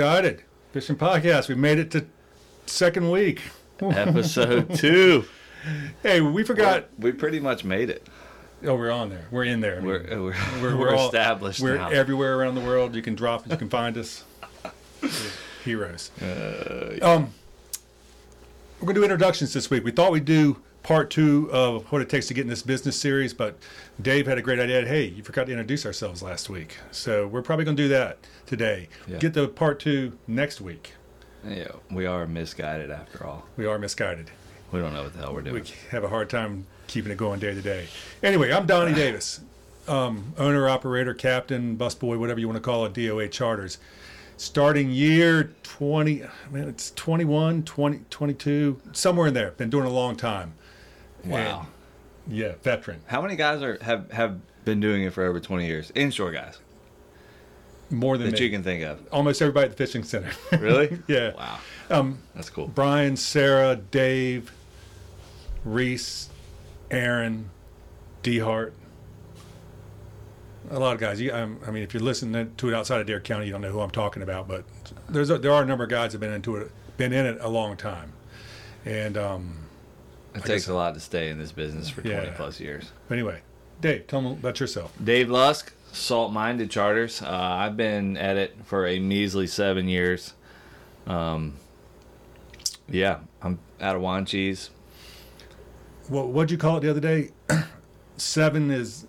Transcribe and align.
Misguided 0.00 0.42
Fishing 0.72 0.96
Podcast. 0.96 1.48
We 1.48 1.54
made 1.54 1.78
it 1.78 1.90
to 1.92 2.04
second 2.66 3.10
week. 3.10 3.40
Episode 3.80 4.74
two. 4.78 5.24
Hey, 6.02 6.20
we 6.20 6.42
forgot. 6.42 6.88
We 6.98 7.12
pretty 7.12 7.40
much 7.40 7.64
made 7.64 7.88
it. 7.88 8.06
Oh, 8.62 8.74
we're 8.76 8.90
on 8.90 9.08
there. 9.08 9.24
We're 9.30 9.44
in 9.44 9.60
there. 9.62 9.80
We're 9.80 10.02
we're, 10.06 10.20
We're- 10.20 10.36
we're, 10.60 10.76
we're 10.76 10.94
all- 10.94 11.06
established 11.06 11.60
We're 11.60 11.78
now. 11.78 11.88
everywhere 11.88 12.38
around 12.38 12.56
the 12.56 12.60
world. 12.60 12.94
You 12.94 13.00
can 13.00 13.14
drop. 13.14 13.50
You 13.50 13.56
can 13.56 13.70
find 13.70 13.96
us. 13.96 14.22
We're 15.00 15.08
heroes. 15.64 16.10
Uh, 16.20 16.98
Um, 17.00 17.32
we're 18.78 18.88
gonna 18.88 18.96
do 18.96 19.02
introductions 19.02 19.54
this 19.54 19.70
week. 19.70 19.82
We 19.82 19.92
thought 19.92 20.12
we'd 20.12 20.26
do 20.26 20.58
part 20.86 21.10
two 21.10 21.50
of 21.50 21.84
what 21.90 22.00
it 22.00 22.08
takes 22.08 22.28
to 22.28 22.34
get 22.34 22.42
in 22.42 22.48
this 22.48 22.62
business 22.62 22.96
series, 22.96 23.34
but 23.34 23.58
Dave 24.00 24.28
had 24.28 24.38
a 24.38 24.40
great 24.40 24.60
idea. 24.60 24.86
Hey, 24.86 25.06
you 25.06 25.24
forgot 25.24 25.46
to 25.46 25.52
introduce 25.52 25.84
ourselves 25.84 26.22
last 26.22 26.48
week, 26.48 26.78
so 26.92 27.26
we're 27.26 27.42
probably 27.42 27.64
gonna 27.64 27.76
do 27.76 27.88
that 27.88 28.18
today. 28.46 28.88
Yeah. 29.08 29.18
Get 29.18 29.34
the 29.34 29.48
part 29.48 29.80
two 29.80 30.16
next 30.28 30.60
week. 30.60 30.92
yeah, 31.44 31.72
we 31.90 32.06
are 32.06 32.24
misguided 32.28 32.92
after 32.92 33.26
all. 33.26 33.46
We 33.56 33.66
are 33.66 33.80
misguided. 33.80 34.30
We 34.70 34.78
don't 34.78 34.94
know 34.94 35.02
what 35.02 35.12
the 35.12 35.18
hell 35.18 35.34
we're 35.34 35.42
doing. 35.42 35.54
We 35.64 35.64
have 35.90 36.04
a 36.04 36.08
hard 36.08 36.30
time 36.30 36.66
keeping 36.86 37.10
it 37.10 37.18
going 37.18 37.40
day 37.40 37.52
to 37.52 37.60
day. 37.60 37.88
Anyway, 38.22 38.52
I'm 38.52 38.66
Donnie 38.66 38.94
Davis, 39.04 39.40
um, 39.88 40.34
owner, 40.38 40.68
operator, 40.68 41.14
captain, 41.14 41.76
busboy, 41.76 42.16
whatever 42.16 42.38
you 42.38 42.46
want 42.46 42.58
to 42.58 42.62
call 42.62 42.86
it, 42.86 42.92
DOA 42.92 43.28
Charters. 43.32 43.78
Starting 44.36 44.90
year 44.90 45.50
20, 45.64 46.22
man, 46.52 46.68
it's 46.68 46.92
21, 46.92 47.64
20, 47.64 48.00
22, 48.08 48.80
somewhere 48.92 49.26
in 49.26 49.34
there. 49.34 49.50
Been 49.52 49.70
doing 49.70 49.84
it 49.84 49.88
a 49.88 49.92
long 49.92 50.14
time. 50.14 50.52
Wow. 51.24 51.66
Yeah, 52.28 52.52
veteran. 52.62 53.00
How 53.06 53.22
many 53.22 53.36
guys 53.36 53.62
are 53.62 53.78
have 53.82 54.10
have 54.10 54.40
been 54.64 54.80
doing 54.80 55.04
it 55.04 55.12
for 55.12 55.24
over 55.24 55.38
20 55.38 55.64
years? 55.66 55.92
Inshore 55.94 56.32
guys 56.32 56.58
More 57.88 58.18
than 58.18 58.30
that 58.30 58.40
me. 58.40 58.44
you 58.46 58.50
can 58.50 58.64
think 58.64 58.82
of. 58.82 59.00
Almost 59.12 59.40
everybody 59.40 59.66
at 59.66 59.70
the 59.70 59.76
fishing 59.76 60.02
center. 60.02 60.30
Really? 60.58 60.98
yeah. 61.06 61.34
Wow. 61.36 61.58
Um, 61.88 62.18
That's 62.34 62.50
cool. 62.50 62.66
Brian, 62.66 63.16
Sarah, 63.16 63.76
Dave, 63.76 64.50
Reese, 65.64 66.28
Aaron, 66.90 67.50
D 68.24 68.40
Hart. 68.40 68.74
A 70.68 70.80
lot 70.80 70.94
of 70.94 71.00
guys. 71.00 71.20
You, 71.20 71.32
um, 71.32 71.60
I 71.64 71.70
mean, 71.70 71.84
if 71.84 71.94
you're 71.94 72.02
listening 72.02 72.52
to 72.56 72.68
it 72.68 72.74
outside 72.74 73.00
of 73.00 73.06
Dare 73.06 73.20
County, 73.20 73.46
you 73.46 73.52
don't 73.52 73.60
know 73.60 73.70
who 73.70 73.80
I'm 73.80 73.90
talking 73.92 74.20
about. 74.22 74.48
But 74.48 74.64
there's 75.08 75.30
a, 75.30 75.38
there 75.38 75.52
are 75.52 75.62
a 75.62 75.66
number 75.66 75.84
of 75.84 75.90
guys 75.90 76.10
that 76.10 76.14
have 76.14 76.20
been 76.22 76.32
into 76.32 76.56
it, 76.56 76.72
been 76.96 77.12
in 77.12 77.24
it 77.24 77.38
a 77.40 77.48
long 77.48 77.76
time. 77.76 78.12
And 78.84 79.16
um, 79.16 79.58
It 80.36 80.42
I 80.44 80.46
takes 80.46 80.64
guess- 80.64 80.68
a 80.68 80.74
lot 80.74 80.94
to 80.94 81.00
stay 81.00 81.30
in 81.30 81.38
this 81.38 81.52
business 81.52 81.88
for 81.88 82.02
20 82.02 82.14
Yeah. 82.26 82.32
plus 82.36 82.60
years. 82.60 82.90
anyway, 83.10 83.40
Dave, 83.80 84.06
tell 84.06 84.20
them 84.22 84.32
about 84.32 84.60
yourself. 84.60 84.92
Dave 85.02 85.28
Lusk, 85.30 85.72
Salt 85.92 86.32
Minded 86.32 86.70
Charters. 86.70 87.22
Uh, 87.22 87.28
I've 87.30 87.76
been 87.76 88.16
at 88.16 88.36
it 88.36 88.56
for 88.64 88.86
a 88.86 88.98
measly 88.98 89.46
seven 89.46 89.88
years. 89.88 90.34
Um, 91.06 91.54
yeah, 92.88 93.18
I'm 93.42 93.58
out 93.80 93.96
of 93.96 94.02
Wanchese. 94.02 94.70
What 96.08 96.28
what'd 96.28 96.50
you 96.50 96.58
call 96.58 96.76
it 96.76 96.80
the 96.80 96.90
other 96.90 97.00
day? 97.00 97.30
Seven 98.16 98.70
is 98.70 99.06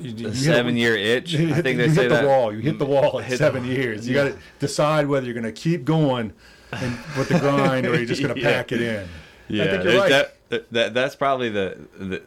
you, 0.00 0.10
you 0.10 0.24
hit 0.28 0.34
a- 0.34 0.36
seven 0.36 0.76
year 0.76 0.96
itch. 0.96 1.32
You 1.34 1.50
I 1.50 1.54
hit, 1.54 1.62
think 1.64 1.78
you 1.78 1.88
they 1.88 1.94
say 1.94 2.02
hit 2.02 2.08
the 2.08 2.14
that. 2.16 2.26
wall. 2.26 2.52
You 2.52 2.58
hit 2.60 2.78
the 2.78 2.86
wall 2.86 3.18
at 3.20 3.26
Hit 3.26 3.32
the- 3.32 3.36
seven 3.44 3.64
years. 3.64 4.08
You 4.08 4.16
Yeah. 4.16 4.24
got 4.28 4.32
to 4.34 4.38
decide 4.58 5.06
whether 5.06 5.26
you're 5.26 5.34
going 5.34 5.44
to 5.44 5.52
keep 5.52 5.84
going 5.84 6.32
and 6.72 6.98
with 7.16 7.28
the 7.28 7.38
grind 7.38 7.86
or 7.86 7.94
you're 7.96 8.04
just 8.06 8.22
going 8.22 8.34
to 8.34 8.40
Yeah. 8.40 8.52
pack 8.52 8.72
it 8.72 8.80
in. 8.80 9.08
Yeah, 9.48 9.64
I 9.64 9.66
think 9.68 9.84
you're 9.84 10.00
right. 10.00 10.10
that, 10.10 10.36
that, 10.50 10.72
that 10.72 10.94
that's 10.94 11.16
probably 11.16 11.48
the, 11.50 11.78
the 11.98 12.22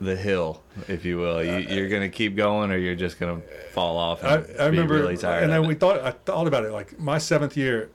the 0.00 0.14
hill, 0.16 0.62
if 0.86 1.04
you 1.04 1.18
will. 1.18 1.42
You, 1.42 1.58
you're 1.58 1.88
gonna 1.88 2.08
keep 2.08 2.36
going, 2.36 2.70
or 2.70 2.76
you're 2.78 2.94
just 2.94 3.18
gonna 3.18 3.40
fall 3.72 3.96
off. 3.96 4.22
I, 4.22 4.36
And 4.36 4.60
I 4.60 4.66
remember, 4.66 4.94
be 4.94 5.00
really 5.00 5.16
tired. 5.16 5.42
and 5.44 5.52
then 5.52 5.66
we 5.66 5.74
it. 5.74 5.80
thought 5.80 6.00
I 6.00 6.12
thought 6.12 6.46
about 6.46 6.64
it. 6.64 6.70
Like 6.72 6.98
my 7.00 7.18
seventh 7.18 7.56
year, 7.56 7.90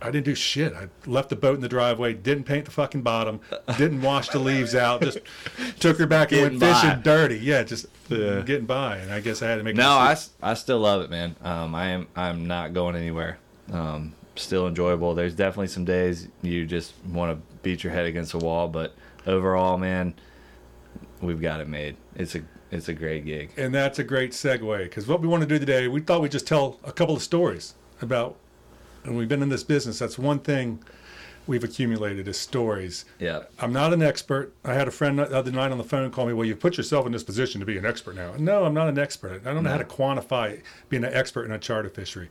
I 0.00 0.10
didn't 0.10 0.26
do 0.26 0.34
shit. 0.34 0.72
I 0.74 0.88
left 1.06 1.28
the 1.28 1.36
boat 1.36 1.56
in 1.56 1.60
the 1.60 1.68
driveway, 1.68 2.14
didn't 2.14 2.44
paint 2.44 2.64
the 2.66 2.70
fucking 2.70 3.02
bottom, 3.02 3.40
didn't 3.76 4.00
wash 4.02 4.28
the 4.28 4.38
leaves 4.38 4.74
out, 4.74 5.02
just 5.02 5.18
took 5.80 5.98
her 5.98 6.06
back 6.06 6.30
and 6.32 6.40
went 6.42 6.60
Getting 6.60 6.74
fishing 6.74 7.00
dirty. 7.02 7.38
Yeah, 7.40 7.64
just 7.64 7.86
Yeah. 8.08 8.40
getting 8.42 8.66
by. 8.66 8.98
And 8.98 9.12
I 9.12 9.20
guess 9.20 9.42
I 9.42 9.48
had 9.48 9.56
to 9.56 9.62
make. 9.64 9.74
No, 9.76 9.90
I, 9.90 10.16
I 10.42 10.54
still 10.54 10.78
love 10.78 11.02
it, 11.02 11.10
man. 11.10 11.34
Um, 11.42 11.74
I 11.74 11.88
am 11.88 12.06
I'm 12.14 12.46
not 12.46 12.72
going 12.74 12.94
anywhere. 12.96 13.38
Um, 13.72 14.14
still 14.36 14.66
enjoyable. 14.68 15.14
There's 15.14 15.34
definitely 15.34 15.66
some 15.68 15.84
days 15.84 16.28
you 16.42 16.64
just 16.64 16.94
want 17.06 17.32
to 17.36 17.42
beat 17.62 17.82
your 17.84 17.92
head 17.92 18.06
against 18.06 18.32
the 18.32 18.38
wall, 18.38 18.68
but 18.68 18.94
overall, 19.26 19.78
man, 19.78 20.14
we've 21.20 21.40
got 21.40 21.60
it 21.60 21.68
made. 21.68 21.96
It's 22.14 22.34
a 22.34 22.42
it's 22.70 22.88
a 22.88 22.94
great 22.94 23.24
gig. 23.24 23.50
And 23.56 23.74
that's 23.74 23.98
a 23.98 24.04
great 24.04 24.30
segue 24.30 24.84
because 24.84 25.06
what 25.06 25.20
we 25.20 25.28
want 25.28 25.42
to 25.42 25.48
do 25.48 25.58
today, 25.58 25.88
we 25.88 26.00
thought 26.00 26.20
we'd 26.20 26.32
just 26.32 26.46
tell 26.46 26.78
a 26.84 26.92
couple 26.92 27.16
of 27.16 27.22
stories 27.22 27.74
about, 28.00 28.36
and 29.04 29.16
we've 29.16 29.28
been 29.28 29.42
in 29.42 29.48
this 29.48 29.64
business. 29.64 29.98
That's 29.98 30.18
one 30.18 30.38
thing 30.38 30.82
we've 31.46 31.64
accumulated 31.64 32.28
is 32.28 32.38
stories. 32.38 33.04
Yeah. 33.18 33.42
I'm 33.58 33.72
not 33.72 33.92
an 33.92 34.02
expert. 34.02 34.54
I 34.64 34.74
had 34.74 34.86
a 34.86 34.92
friend 34.92 35.18
the 35.18 35.36
other 35.36 35.50
night 35.50 35.72
on 35.72 35.78
the 35.78 35.84
phone 35.84 36.10
call 36.10 36.26
me, 36.26 36.32
well, 36.32 36.46
you've 36.46 36.60
put 36.60 36.76
yourself 36.76 37.06
in 37.06 37.12
this 37.12 37.24
position 37.24 37.58
to 37.60 37.66
be 37.66 37.76
an 37.76 37.84
expert 37.84 38.14
now. 38.14 38.34
No, 38.38 38.64
I'm 38.64 38.74
not 38.74 38.88
an 38.88 38.98
expert. 38.98 39.42
I 39.44 39.52
don't 39.52 39.64
know 39.64 39.70
how 39.70 39.78
to 39.78 39.84
quantify 39.84 40.62
being 40.88 41.02
an 41.02 41.12
expert 41.12 41.46
in 41.46 41.50
a 41.50 41.58
charter 41.58 41.88
fishery. 41.88 42.28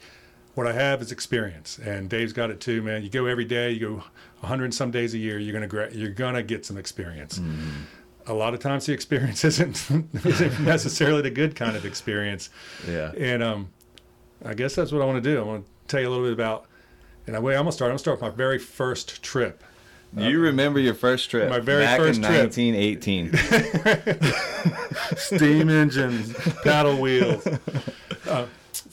What 0.59 0.67
I 0.67 0.73
have 0.73 1.01
is 1.01 1.13
experience, 1.13 1.79
and 1.79 2.09
Dave's 2.09 2.33
got 2.33 2.49
it 2.49 2.59
too, 2.59 2.81
man. 2.81 3.01
You 3.01 3.09
go 3.09 3.27
every 3.27 3.45
day, 3.45 3.71
you 3.71 3.79
go 3.79 3.93
100 4.41 4.65
and 4.65 4.75
some 4.75 4.91
days 4.91 5.13
a 5.13 5.17
year, 5.17 5.39
you're 5.39 5.53
gonna 5.53 5.69
gra- 5.69 5.89
you're 5.93 6.09
gonna 6.09 6.43
get 6.43 6.65
some 6.65 6.77
experience. 6.77 7.39
A 8.27 8.33
lot 8.33 8.53
of 8.53 8.59
times, 8.59 8.85
the 8.85 8.91
experience 8.91 9.45
isn't, 9.45 9.89
isn't 10.25 10.59
necessarily 10.65 11.21
the 11.21 11.29
good 11.29 11.55
kind 11.55 11.77
of 11.77 11.85
experience. 11.85 12.49
Yeah. 12.85 13.13
And 13.17 13.41
um, 13.41 13.69
I 14.43 14.53
guess 14.53 14.75
that's 14.75 14.91
what 14.91 15.01
I 15.01 15.05
want 15.05 15.23
to 15.23 15.29
do. 15.29 15.39
I 15.39 15.43
want 15.43 15.63
to 15.63 15.71
tell 15.87 16.01
you 16.01 16.09
a 16.09 16.11
little 16.11 16.25
bit 16.25 16.33
about. 16.33 16.65
And 17.25 17.37
the 17.37 17.39
way 17.39 17.55
I'm 17.55 17.61
gonna 17.61 17.71
start, 17.71 17.87
I'm 17.87 17.93
gonna 17.93 17.99
start 17.99 18.19
with 18.19 18.29
my 18.29 18.35
very 18.35 18.59
first 18.59 19.23
trip. 19.23 19.63
You 20.13 20.41
remember 20.41 20.81
your 20.81 20.93
first 20.93 21.31
trip? 21.31 21.49
My 21.49 21.59
very 21.59 21.85
back 21.85 22.01
first 22.01 22.17
in 22.17 22.25
trip. 22.25 22.53
1918. 22.53 23.31
steam 25.15 25.69
engines, 25.69 26.33
paddle 26.65 26.97
wheels. 26.97 27.47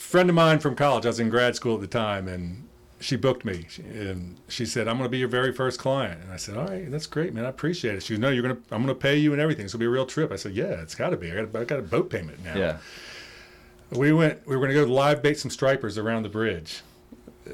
Friend 0.06 0.28
of 0.28 0.36
mine 0.36 0.60
from 0.60 0.76
college, 0.76 1.04
I 1.04 1.08
was 1.08 1.18
in 1.18 1.28
grad 1.30 1.56
school 1.56 1.74
at 1.74 1.80
the 1.80 1.88
time, 1.88 2.28
and 2.28 2.68
she 3.00 3.16
booked 3.16 3.44
me. 3.44 3.66
She, 3.68 3.82
and 3.82 4.36
she 4.48 4.64
said, 4.64 4.86
"I'm 4.86 4.96
going 4.98 5.06
to 5.06 5.10
be 5.10 5.18
your 5.18 5.28
very 5.28 5.52
first 5.52 5.80
client." 5.80 6.22
And 6.22 6.32
I 6.32 6.36
said, 6.36 6.56
"All 6.56 6.66
right, 6.66 6.88
that's 6.88 7.06
great, 7.06 7.34
man. 7.34 7.44
I 7.44 7.48
appreciate 7.48 7.96
it." 7.96 8.04
She 8.04 8.14
goes, 8.14 8.20
"No, 8.20 8.28
you're 8.28 8.42
going 8.44 8.54
to. 8.54 8.62
I'm 8.72 8.84
going 8.84 8.94
to 8.94 9.00
pay 9.00 9.16
you 9.16 9.32
and 9.32 9.42
everything. 9.42 9.64
It's 9.64 9.74
going 9.74 9.80
to 9.80 9.82
be 9.82 9.86
a 9.86 9.90
real 9.90 10.06
trip." 10.06 10.30
I 10.30 10.36
said, 10.36 10.52
"Yeah, 10.52 10.80
it's 10.80 10.94
got 10.94 11.10
to 11.10 11.16
be. 11.16 11.32
I 11.32 11.44
got, 11.44 11.60
I 11.60 11.64
got 11.64 11.80
a 11.80 11.82
boat 11.82 12.08
payment 12.08 12.42
now." 12.44 12.56
yeah. 12.56 12.78
We 13.90 14.12
went. 14.12 14.46
We 14.46 14.54
were 14.56 14.64
going 14.64 14.76
to 14.76 14.86
go 14.86 14.92
live 14.92 15.22
bait 15.22 15.40
some 15.40 15.50
stripers 15.50 15.98
around 15.98 16.22
the 16.22 16.28
bridge. 16.28 16.82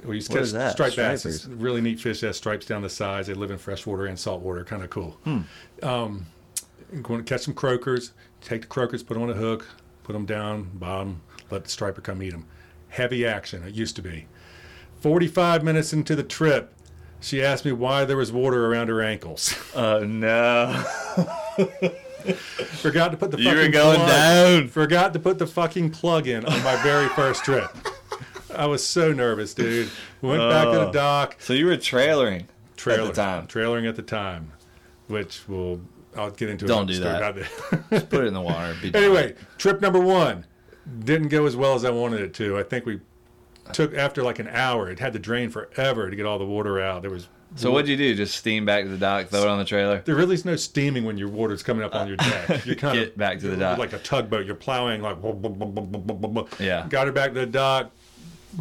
We 0.04 0.16
used 0.16 0.28
to 0.30 0.34
What 0.34 0.38
catch 0.40 0.44
is 0.44 0.52
that? 0.52 0.72
striped 0.72 0.96
bass. 0.96 1.24
It's 1.24 1.46
really 1.46 1.80
neat 1.80 2.00
fish 2.00 2.20
that 2.20 2.26
have 2.28 2.36
stripes 2.36 2.66
down 2.66 2.82
the 2.82 2.88
sides. 2.90 3.28
They 3.28 3.34
live 3.34 3.50
in 3.50 3.58
freshwater 3.58 4.06
and 4.06 4.18
saltwater. 4.18 4.62
Kind 4.64 4.82
of 4.82 4.90
cool. 4.90 5.18
Hmm. 5.24 5.40
Um, 5.82 6.26
going 7.02 7.24
to 7.24 7.24
catch 7.24 7.42
some 7.42 7.54
croakers. 7.54 8.12
Take 8.42 8.62
the 8.62 8.66
croakers, 8.68 9.02
put 9.02 9.14
them 9.14 9.22
on 9.22 9.30
a 9.30 9.34
hook, 9.34 9.66
put 10.04 10.12
them 10.14 10.24
down 10.26 10.70
bottom, 10.74 11.20
let 11.52 11.64
the 11.64 11.70
striper 11.70 12.00
come 12.00 12.22
eat 12.22 12.30
them. 12.30 12.46
Heavy 12.88 13.24
action. 13.26 13.62
It 13.62 13.74
used 13.74 13.96
to 13.96 14.02
be. 14.02 14.26
Forty-five 15.00 15.62
minutes 15.64 15.92
into 15.92 16.14
the 16.16 16.22
trip, 16.22 16.72
she 17.20 17.42
asked 17.42 17.64
me 17.64 17.72
why 17.72 18.04
there 18.04 18.16
was 18.16 18.30
water 18.32 18.66
around 18.66 18.88
her 18.88 19.02
ankles. 19.02 19.54
Oh 19.74 20.00
no. 20.04 20.84
Forgot 22.24 23.10
to 23.10 23.16
put 23.16 23.30
the 23.32 23.38
You 23.40 23.48
were 23.48 23.54
fucking 23.56 23.70
going 23.72 23.96
plug- 23.96 24.08
down. 24.08 24.68
Forgot 24.68 25.12
to 25.14 25.18
put 25.18 25.38
the 25.38 25.46
fucking 25.46 25.90
plug 25.90 26.26
in 26.28 26.44
on 26.44 26.62
my 26.62 26.76
very 26.82 27.08
first 27.08 27.44
trip. 27.44 27.68
I 28.54 28.66
was 28.66 28.86
so 28.86 29.12
nervous, 29.12 29.54
dude. 29.54 29.90
Went 30.20 30.38
back 30.50 30.66
to 30.66 30.72
the 30.78 30.88
Oh. 30.88 30.92
dock. 30.92 31.36
So 31.40 31.52
you 31.52 31.66
were 31.66 31.76
trailering 31.76 32.44
Trailer, 32.76 33.08
at 33.08 33.14
the 33.14 33.20
time. 33.22 33.46
Trailering 33.46 33.88
at 33.88 33.96
the 33.96 34.02
time, 34.02 34.52
which 35.08 35.48
will 35.48 35.80
I'll 36.16 36.30
get 36.30 36.50
into. 36.50 36.66
It. 36.66 36.68
Don't 36.68 36.86
do 36.86 36.98
that. 37.00 37.34
Just. 37.90 38.10
Put 38.10 38.20
it 38.24 38.26
in 38.26 38.34
the 38.34 38.40
water. 38.40 38.76
Anyway, 38.94 39.34
trip 39.58 39.80
number 39.80 39.98
one 39.98 40.44
didn't 41.04 41.28
go 41.28 41.46
as 41.46 41.56
well 41.56 41.74
as 41.74 41.84
I 41.84 41.90
wanted 41.90 42.20
it 42.20 42.34
to. 42.34 42.58
I 42.58 42.62
think 42.62 42.86
we 42.86 43.00
took 43.72 43.94
after 43.94 44.22
like 44.22 44.38
an 44.38 44.48
hour. 44.48 44.90
It 44.90 44.98
had 44.98 45.12
to 45.12 45.18
drain 45.18 45.50
forever 45.50 46.10
to 46.10 46.16
get 46.16 46.26
all 46.26 46.38
the 46.38 46.44
water 46.44 46.80
out. 46.80 47.02
There 47.02 47.10
was 47.10 47.28
So 47.56 47.70
what'd 47.70 47.88
you 47.88 47.96
do? 47.96 48.14
Just 48.14 48.34
steam 48.36 48.64
back 48.64 48.84
to 48.84 48.90
the 48.90 48.96
dock, 48.98 49.28
throw 49.28 49.42
it 49.42 49.48
on 49.48 49.58
the 49.58 49.64
trailer. 49.64 50.02
there 50.04 50.14
really 50.16 50.34
is 50.34 50.44
no 50.44 50.56
steaming 50.56 51.04
when 51.04 51.16
your 51.18 51.28
water's 51.28 51.62
coming 51.62 51.84
up 51.84 51.94
on 51.94 52.08
your 52.08 52.16
deck. 52.16 52.66
You 52.66 52.74
kind 52.76 52.98
Get 52.98 53.08
of 53.08 53.16
back 53.16 53.38
to 53.40 53.48
the 53.48 53.56
dock. 53.56 53.78
like 53.78 53.92
a 53.92 53.98
tugboat. 53.98 54.46
You're 54.46 54.54
plowing 54.56 55.02
like 55.02 55.20
blah, 55.22 55.32
blah, 55.32 55.50
blah. 56.28 56.44
Yeah. 56.58 56.86
Got 56.88 57.06
her 57.06 57.12
back 57.12 57.32
to 57.34 57.40
the 57.40 57.46
dock. 57.46 57.90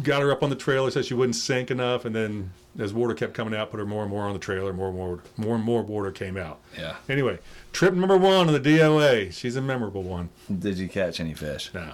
Got 0.02 0.22
her 0.22 0.30
up 0.32 0.42
on 0.42 0.48
the 0.50 0.56
trailer 0.56 0.90
so 0.90 1.02
she 1.02 1.12
wouldn't 1.12 1.36
sink 1.36 1.70
enough, 1.70 2.06
and 2.06 2.14
then 2.14 2.50
as 2.78 2.94
water 2.94 3.12
kept 3.12 3.34
coming 3.34 3.54
out, 3.54 3.70
put 3.70 3.78
her 3.78 3.84
more 3.84 4.00
and 4.02 4.10
more 4.10 4.22
on 4.22 4.32
the 4.32 4.38
trailer. 4.38 4.72
More 4.72 4.88
and 4.88 4.96
more, 4.96 5.22
more 5.36 5.54
and 5.56 5.62
more 5.64 5.82
water 5.82 6.10
came 6.10 6.38
out. 6.38 6.60
Yeah. 6.78 6.96
Anyway, 7.10 7.38
trip 7.72 7.92
number 7.92 8.16
one 8.16 8.48
of 8.48 8.54
the 8.54 8.60
DOA. 8.78 9.30
She's 9.34 9.54
a 9.56 9.60
memorable 9.60 10.02
one. 10.02 10.30
Did 10.58 10.78
you 10.78 10.88
catch 10.88 11.20
any 11.20 11.34
fish? 11.34 11.70
No, 11.74 11.92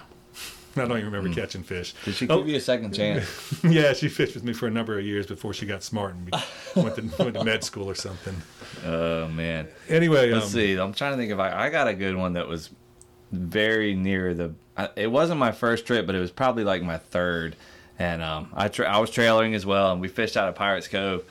I 0.75 0.81
don't 0.81 0.91
even 0.97 1.11
remember 1.11 1.33
catching 1.33 1.63
fish. 1.63 1.93
Did 2.05 2.15
she 2.15 2.27
Oh. 2.27 2.37
give 2.39 2.49
you 2.49 2.55
a 2.57 2.61
second 2.61 2.93
chance? 2.93 3.25
yeah, 3.63 3.93
she 3.93 4.07
fished 4.09 4.35
with 4.35 4.43
me 4.43 4.53
for 4.53 4.67
a 4.67 4.71
number 4.71 4.97
of 4.97 5.05
years 5.05 5.25
before 5.25 5.53
she 5.53 5.65
got 5.65 5.83
smart 5.83 6.15
and 6.15 6.29
went 6.75 6.95
to 6.95 7.23
went 7.23 7.35
to 7.35 7.43
med 7.43 7.63
school 7.63 7.89
or 7.89 7.95
something. 7.95 8.35
Oh 8.85 9.27
man. 9.27 9.67
Anyway, 9.87 10.31
Let's 10.31 10.45
um, 10.45 10.51
see. 10.51 10.73
I'm 10.77 10.93
trying 10.93 11.13
to 11.13 11.17
think 11.17 11.31
if 11.31 11.39
I 11.39 11.65
I 11.65 11.69
got 11.69 11.87
a 11.87 11.93
good 11.93 12.15
one 12.15 12.33
that 12.33 12.47
was 12.47 12.69
very 13.31 13.95
near 13.95 14.33
the. 14.33 14.53
I, 14.77 14.89
it 14.95 15.07
wasn't 15.11 15.39
my 15.39 15.51
first 15.51 15.85
trip, 15.85 16.05
but 16.05 16.15
it 16.15 16.19
was 16.19 16.31
probably 16.31 16.63
like 16.63 16.81
my 16.83 16.97
third, 16.97 17.55
and 17.97 18.21
um, 18.21 18.49
I 18.55 18.67
tra- 18.69 18.87
I 18.87 18.99
was 18.99 19.11
trailering 19.11 19.53
as 19.55 19.65
well, 19.65 19.91
and 19.91 19.99
we 20.01 20.07
fished 20.07 20.37
out 20.37 20.47
of 20.47 20.55
Pirates 20.55 20.87
Cove. 20.87 21.23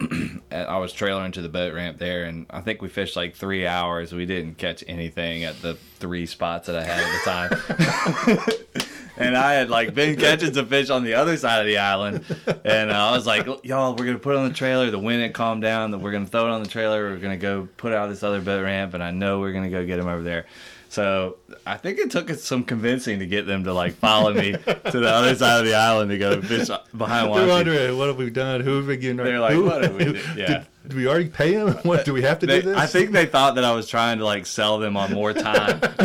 I 0.50 0.78
was 0.78 0.92
trailering 0.92 1.32
to 1.34 1.42
the 1.42 1.48
boat 1.48 1.74
ramp 1.74 1.98
there, 1.98 2.24
and 2.24 2.46
I 2.50 2.60
think 2.60 2.82
we 2.82 2.88
fished 2.88 3.16
like 3.16 3.34
three 3.34 3.66
hours. 3.66 4.12
We 4.12 4.26
didn't 4.26 4.58
catch 4.58 4.84
anything 4.86 5.44
at 5.44 5.60
the 5.62 5.74
three 5.98 6.26
spots 6.26 6.66
that 6.66 6.76
I 6.76 6.84
had 6.84 7.00
at 7.00 7.58
the 7.58 8.76
time. 8.76 8.86
and 9.16 9.36
I 9.36 9.54
had 9.54 9.70
like 9.70 9.94
been 9.94 10.16
catching 10.16 10.52
some 10.52 10.66
fish 10.66 10.90
on 10.90 11.04
the 11.04 11.14
other 11.14 11.36
side 11.36 11.60
of 11.60 11.66
the 11.66 11.78
island, 11.78 12.24
and 12.64 12.90
uh, 12.90 13.10
I 13.10 13.12
was 13.12 13.26
like, 13.26 13.46
"Y'all, 13.64 13.94
we're 13.94 14.06
gonna 14.06 14.18
put 14.18 14.34
it 14.34 14.38
on 14.38 14.48
the 14.48 14.54
trailer. 14.54 14.90
The 14.90 14.98
wind 14.98 15.22
had 15.22 15.32
calmed 15.32 15.62
down. 15.62 15.92
That 15.92 15.98
we're 15.98 16.12
gonna 16.12 16.26
throw 16.26 16.46
it 16.46 16.50
on 16.50 16.62
the 16.62 16.68
trailer. 16.68 17.10
We're 17.10 17.18
gonna 17.18 17.36
go 17.36 17.68
put 17.76 17.92
out 17.92 18.08
this 18.08 18.22
other 18.22 18.40
boat 18.40 18.64
ramp, 18.64 18.94
and 18.94 19.02
I 19.02 19.10
know 19.10 19.40
we're 19.40 19.52
gonna 19.52 19.70
go 19.70 19.86
get 19.86 19.98
him 19.98 20.08
over 20.08 20.22
there." 20.22 20.46
So 20.94 21.38
I 21.66 21.76
think 21.76 21.98
it 21.98 22.12
took 22.12 22.30
us 22.30 22.44
some 22.44 22.62
convincing 22.62 23.18
to 23.18 23.26
get 23.26 23.48
them 23.48 23.64
to 23.64 23.74
like 23.74 23.94
follow 23.94 24.32
me 24.32 24.52
to 24.52 24.60
the 24.92 25.10
other 25.10 25.34
side 25.34 25.58
of 25.58 25.66
the 25.66 25.74
island 25.74 26.08
to 26.12 26.18
go 26.18 26.40
fish 26.40 26.68
behind 26.96 27.34
They're 27.34 27.46
Wanty. 27.46 27.48
wondering, 27.48 27.98
what 27.98 28.06
have 28.06 28.16
we 28.16 28.30
done? 28.30 28.60
Who 28.60 28.76
have 28.76 28.86
we 28.86 28.96
given? 28.96 29.16
They're 29.16 29.40
like, 29.40 29.54
who, 29.54 29.64
what 29.64 29.82
have 29.82 29.96
we 29.96 30.04
did? 30.04 30.16
Yeah. 30.36 30.46
Did, 30.46 30.66
did 30.84 30.94
we 30.94 31.08
already 31.08 31.30
pay 31.30 31.54
him? 31.54 31.70
What 31.82 32.04
do 32.04 32.12
we 32.12 32.22
have 32.22 32.38
to 32.38 32.46
They, 32.46 32.60
do 32.60 32.68
this? 32.68 32.78
I 32.78 32.86
think 32.86 33.10
they 33.10 33.26
thought 33.26 33.56
that 33.56 33.64
I 33.64 33.72
was 33.74 33.88
trying 33.88 34.18
to 34.18 34.24
like 34.24 34.46
sell 34.46 34.78
them 34.78 34.96
on 34.96 35.12
more 35.12 35.32
time. 35.32 35.80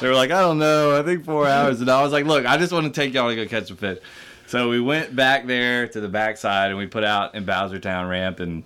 they 0.00 0.08
were 0.08 0.14
like, 0.14 0.30
I 0.30 0.40
don't 0.40 0.58
know, 0.58 0.98
I 0.98 1.02
think 1.02 1.26
four 1.26 1.46
hours, 1.46 1.82
and 1.82 1.90
I 1.90 2.02
was 2.02 2.10
like, 2.10 2.24
look, 2.24 2.46
I 2.46 2.56
just 2.56 2.72
want 2.72 2.86
to 2.86 3.00
take 3.00 3.12
y'all 3.12 3.28
to 3.28 3.36
go 3.36 3.44
catch 3.46 3.68
some 3.68 3.76
fish. 3.76 3.98
So 4.46 4.70
we 4.70 4.80
went 4.80 5.14
back 5.14 5.46
there 5.46 5.88
to 5.88 6.00
the 6.00 6.08
backside 6.08 6.70
and 6.70 6.78
we 6.78 6.86
put 6.86 7.04
out 7.04 7.34
in 7.34 7.44
Bowsertown 7.44 8.08
Ramp, 8.08 8.40
and 8.40 8.64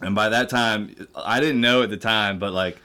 and 0.00 0.14
by 0.14 0.30
that 0.30 0.48
time, 0.48 0.94
I 1.14 1.38
didn't 1.38 1.60
know 1.60 1.82
at 1.82 1.90
the 1.90 1.96
time, 1.98 2.38
but 2.38 2.54
like 2.54 2.78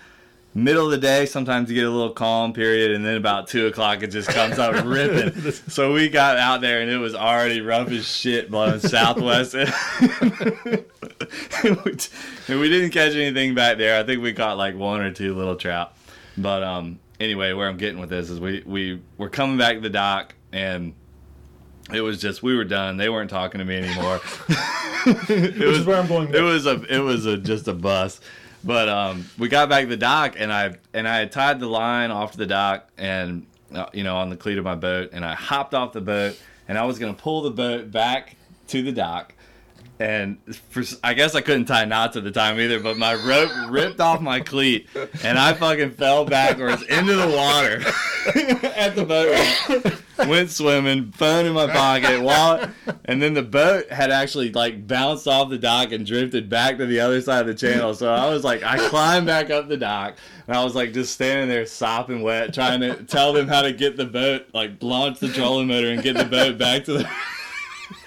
middle 0.54 0.86
of 0.86 0.92
the 0.92 0.98
day, 0.98 1.26
sometimes 1.26 1.70
you 1.70 1.76
get 1.76 1.86
a 1.86 1.90
little 1.90 2.12
calm 2.12 2.54
period, 2.54 2.92
and 2.92 3.06
then 3.06 3.16
about 3.16 3.48
two 3.48 3.68
o'clock 3.68 4.04
it 4.04 4.08
just 4.08 4.30
comes 4.30 4.60
up 4.60 4.84
ripping. 4.86 5.52
So 5.52 5.94
we 5.94 6.10
got 6.10 6.38
out 6.38 6.62
there 6.62 6.82
and 6.82 6.92
it 6.92 6.98
was 6.98 7.16
already 7.16 7.62
rough 7.62 7.90
as 7.90 8.08
shit 8.08 8.52
blowing 8.52 8.80
southwest. 8.80 9.54
and 9.56 9.70
we 12.60 12.70
didn't 12.70 12.92
catch 12.92 13.14
anything 13.14 13.56
back 13.56 13.78
there. 13.78 14.00
I 14.00 14.04
think 14.04 14.22
we 14.22 14.34
caught 14.34 14.58
like 14.58 14.76
one 14.76 15.02
or 15.02 15.12
two 15.12 15.36
little 15.36 15.56
trout. 15.56 15.96
But 16.38 16.64
um, 16.64 17.00
anyway, 17.20 17.54
where 17.54 17.68
I'm 17.68 17.78
getting 17.78 18.00
with 18.00 18.10
this 18.10 18.30
is 18.30 18.40
we 18.40 18.64
we 18.66 19.02
were 19.18 19.30
coming 19.30 19.58
back 19.58 19.76
to 19.76 19.82
the 19.82 19.90
dock 19.90 20.36
and. 20.52 20.94
It 21.92 22.02
was 22.02 22.22
just 22.22 22.42
we 22.42 22.56
were 22.56 22.64
done. 22.64 22.96
They 22.96 23.10
weren't 23.10 23.30
talking 23.30 23.60
to 23.60 23.66
me 23.66 23.76
anymore. 23.76 24.22
it 25.06 25.58
Which 25.58 25.78
is 25.78 25.86
where 25.86 25.98
I'm 26.00 26.08
going 26.08 26.34
It 26.34 26.40
was 26.40 26.66
a 26.66 26.82
it 26.84 27.00
was 27.00 27.26
a 27.26 27.38
just 27.38 27.68
a 27.68 27.74
bus. 27.74 28.22
But 28.64 28.90
um, 28.90 29.26
we 29.38 29.48
got 29.48 29.70
back 29.70 29.84
to 29.84 29.90
the 29.90 29.98
dock, 29.98 30.36
and 30.38 30.52
I 30.52 30.76
and 30.94 31.08
I 31.08 31.18
had 31.18 31.32
tied 31.32 31.60
the 31.60 31.68
line 31.68 32.12
off 32.12 32.34
to 32.34 32.38
the 32.38 32.46
dock, 32.46 32.90
and 32.98 33.46
uh, 33.74 33.88
you 33.94 34.04
know 34.04 34.18
on 34.18 34.30
the 34.30 34.36
cleat 34.38 34.58
of 34.58 34.64
my 34.64 34.76
boat, 34.76 35.10
and 35.14 35.26
I 35.26 35.34
hopped 35.34 35.74
off 35.74 35.94
the 35.94 36.02
boat, 36.02 36.40
and 36.68 36.78
I 36.78 36.86
was 36.86 37.00
gonna 37.00 37.14
pull 37.14 37.42
the 37.42 37.52
boat 37.52 37.92
back 37.92 38.36
to 38.68 38.84
the 38.84 38.92
dock, 38.92 39.34
and 40.02 40.40
for, 40.56 40.84
I 41.04 41.14
guess 41.14 41.36
I 41.36 41.42
couldn't 41.42 41.66
tie 41.66 41.86
knots 41.86 42.18
at 42.18 42.24
the 42.24 42.32
time 42.32 42.60
either, 42.60 42.80
but 42.80 42.98
my 42.98 43.14
rope 43.14 43.52
ripped 43.70 44.00
off 44.00 44.20
my 44.20 44.40
cleat, 44.40 44.88
and 45.24 45.38
I 45.38 45.54
fucking 45.54 45.92
fell 45.92 46.26
backwards 46.26 46.82
into 46.84 47.16
the 47.16 47.28
water 47.28 48.68
at 48.76 48.96
the 48.96 49.06
boat. 49.06 50.28
Went 50.28 50.50
swimming, 50.50 51.12
phone 51.12 51.46
in 51.46 51.54
my 51.54 51.68
pocket, 51.68 52.22
wallet, 52.22 52.70
and 53.06 53.22
then 53.22 53.36
the 53.36 53.44
boat 53.44 53.90
had 53.92 54.10
actually 54.12 54.52
like 54.52 54.88
bounced 54.88 55.28
off 55.28 55.50
the 55.50 55.58
dock 55.58 55.92
and 55.92 56.06
drifted 56.06 56.50
back 56.50 56.78
to 56.78 56.88
the 56.88 57.00
other 57.00 57.22
side 57.22 57.42
of 57.42 57.48
the 57.48 57.54
channel. 57.56 57.94
So 57.94 58.12
I 58.12 58.28
was 58.30 58.44
like, 58.44 58.64
I 58.64 58.78
climbed 58.90 59.28
back 59.28 59.52
up 59.52 59.68
the 59.68 59.78
dock, 59.78 60.18
and 60.48 60.58
I 60.58 60.64
was 60.64 60.74
like 60.74 60.94
just 60.94 61.14
standing 61.14 61.48
there 61.48 61.66
sopping 61.68 62.24
wet, 62.24 62.56
trying 62.56 62.82
to 62.82 63.04
tell 63.04 63.34
them 63.34 63.48
how 63.48 63.62
to 63.62 63.72
get 63.72 63.98
the 63.98 64.06
boat, 64.06 64.48
like 64.54 64.82
launch 64.82 65.20
the 65.20 65.30
trolling 65.30 65.68
motor 65.68 65.90
and 65.92 66.02
get 66.02 66.18
the 66.18 66.26
boat 66.26 66.58
back 66.58 66.86
to 66.86 66.94
the. 66.94 67.10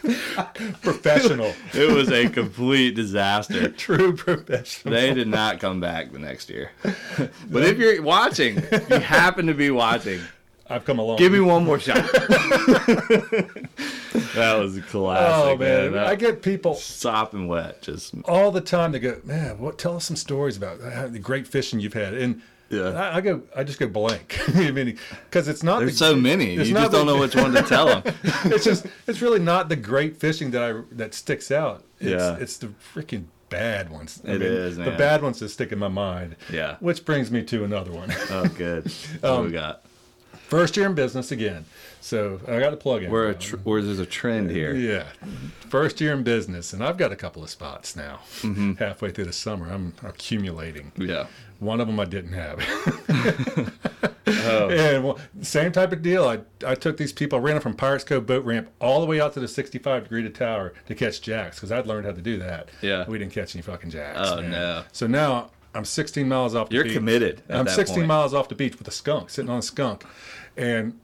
professional, 0.83 1.55
It 1.73 1.91
was 1.95 2.11
a 2.13 2.29
complete 2.29 2.95
disaster. 2.95 3.69
true 3.87 4.15
professional. 4.17 4.95
They 4.95 5.15
did 5.15 5.29
not 5.29 5.61
come 5.61 5.81
back 5.81 6.13
the 6.13 6.19
next 6.19 6.51
year. 6.51 6.71
But 7.51 7.63
if 7.65 7.79
you're 7.79 8.03
watching, 8.03 8.59
if 8.59 8.89
you 8.91 8.99
happen 8.99 9.47
to 9.47 9.55
be 9.55 9.71
watching, 9.71 10.21
I've 10.69 10.85
come 10.85 10.99
along. 10.99 11.19
give 11.19 11.33
me 11.33 11.41
one 11.41 11.65
more 11.65 11.79
shot. 11.79 11.97
that 13.15 14.57
was 14.59 14.77
a 14.77 14.83
classic. 14.83 15.45
Oh 15.45 15.57
man, 15.57 15.93
That- 15.93 16.07
I 16.07 16.15
get 16.15 16.43
people 16.43 16.75
sopping 16.75 17.49
wet. 17.49 17.83
Just 17.83 18.15
all 18.25 18.51
the 18.51 18.61
time. 18.61 18.93
They 18.93 18.99
go, 18.99 19.21
man, 19.25 19.59
what? 19.59 19.79
Tell 19.79 19.97
us 19.97 20.05
some 20.07 20.17
stories 20.17 20.57
about 20.57 20.81
uh, 20.81 21.07
the 21.09 21.19
great 21.19 21.47
fishing 21.47 21.81
you've 21.81 21.93
had. 21.95 22.15
And 22.15 22.43
Yeah. 22.71 22.91
I, 22.91 23.17
I 23.17 23.21
go, 23.21 23.43
I 23.55 23.63
just 23.65 23.79
go 23.79 23.87
blank. 23.89 24.39
I 24.57 24.71
mean, 24.71 24.99
because 25.25 25.49
it's 25.49 25.63
not. 25.63 25.81
there's 25.81 25.93
the- 25.99 25.99
so 26.07 26.17
many. 26.17 26.53
You 26.55 26.61
just 26.61 26.73
not 26.73 26.91
don't 26.91 27.07
know 27.07 27.19
which 27.19 27.37
one 27.37 27.53
to 27.53 27.63
tell 27.63 27.87
them. 27.87 28.03
it's 28.45 28.65
just, 28.65 28.87
it's 29.07 29.21
really 29.23 29.39
not 29.39 29.69
the 29.69 29.77
great 29.77 30.17
fishing 30.17 30.51
that 30.53 30.63
I 30.63 30.81
that 30.93 31.15
sticks 31.15 31.51
out. 31.51 31.85
It's, 32.01 32.11
Yeah. 32.11 32.37
it's 32.41 32.57
the 32.57 32.69
freaking 32.95 33.25
bad 33.51 33.91
ones. 33.91 34.21
I 34.27 34.33
It 34.33 34.43
is, 34.43 34.77
the 34.77 34.91
bad 34.93 35.23
ones 35.23 35.39
that 35.41 35.51
stick 35.51 35.71
in 35.73 35.79
my 35.79 35.89
mind. 35.89 36.37
Yeah. 36.53 36.77
Which 36.81 37.05
brings 37.05 37.31
me 37.31 37.43
to 37.45 37.65
another 37.65 37.93
one. 37.93 38.13
Oh, 38.31 38.47
good. 38.57 38.85
What 39.21 39.25
Um, 39.31 39.45
we 39.47 39.53
got? 39.53 39.85
First 40.49 40.77
year 40.77 40.87
in 40.87 40.95
business 40.95 41.33
again. 41.33 41.65
So 42.01 42.41
I 42.47 42.61
got 42.61 42.71
to 42.71 42.77
plug 42.77 43.03
in. 43.03 43.11
We're 43.11 43.33
tr- 43.35 43.57
where 43.57 43.81
there's 43.83 43.99
a 43.99 44.07
trend 44.07 44.51
here. 44.51 44.75
Yeah, 44.75 45.07
first 45.69 46.01
year 46.01 46.13
in 46.13 46.23
business, 46.23 46.73
and 46.73 46.85
I've 46.85 46.99
got 46.99 47.13
a 47.13 47.17
couple 47.17 47.43
of 47.43 47.51
spots 47.51 47.97
now. 47.97 48.21
Mm-hmm. 48.41 48.73
Halfway 48.79 49.11
through 49.11 49.25
the 49.25 49.33
summer, 49.33 49.71
I'm 49.73 49.95
accumulating. 50.03 50.93
Yeah. 50.97 51.27
One 51.61 51.81
of 51.81 51.87
them 51.87 51.99
I 51.99 52.05
didn't 52.05 52.33
have. 52.35 52.61
Oh. 54.27 54.69
And 54.75 55.05
well, 55.05 55.19
same 55.43 55.73
type 55.73 55.93
of 55.93 56.03
deal. 56.03 56.27
I, 56.27 56.41
I 56.67 56.75
took 56.75 56.97
these 56.97 57.13
people, 57.13 57.39
I 57.39 57.43
ran 57.43 57.55
them 57.57 57.63
from 57.63 57.75
Pirates 57.75 58.05
Cove 58.05 58.27
boat 58.27 58.45
ramp 58.45 58.71
all 58.81 59.01
the 59.01 59.07
way 59.07 59.21
out 59.21 59.33
to 59.35 59.41
the 59.41 59.49
65 59.49 60.05
degree 60.05 60.23
to 60.23 60.31
tower 60.31 60.73
to 60.87 60.95
catch 60.95 61.21
jacks 61.23 61.57
because 61.57 61.71
I'd 61.73 61.87
learned 61.87 62.07
how 62.07 62.13
to 62.13 62.21
do 62.23 62.39
that. 62.39 62.69
Yeah. 62.83 63.05
We 63.09 63.19
didn't 63.19 63.33
catch 63.33 63.55
any 63.55 63.63
fucking 63.63 63.91
jacks. 63.91 64.19
Oh, 64.23 64.37
man. 64.41 64.51
no. 64.51 64.85
So 64.93 65.07
now 65.07 65.51
I'm 65.75 65.85
16 65.85 66.29
miles 66.29 66.55
off 66.55 66.69
the 66.69 66.77
You're 66.77 66.85
beach. 66.85 66.93
committed 66.95 67.43
I'm 67.49 67.65
that 67.65 67.75
16 67.75 67.97
point. 67.97 68.07
miles 68.09 68.33
off 68.35 68.49
the 68.49 68.55
beach 68.55 68.79
with 68.79 68.87
a 68.89 68.93
skunk, 68.93 69.31
sitting 69.31 69.51
on 69.51 69.59
a 69.59 69.63
skunk. 69.63 70.05
And 70.57 70.99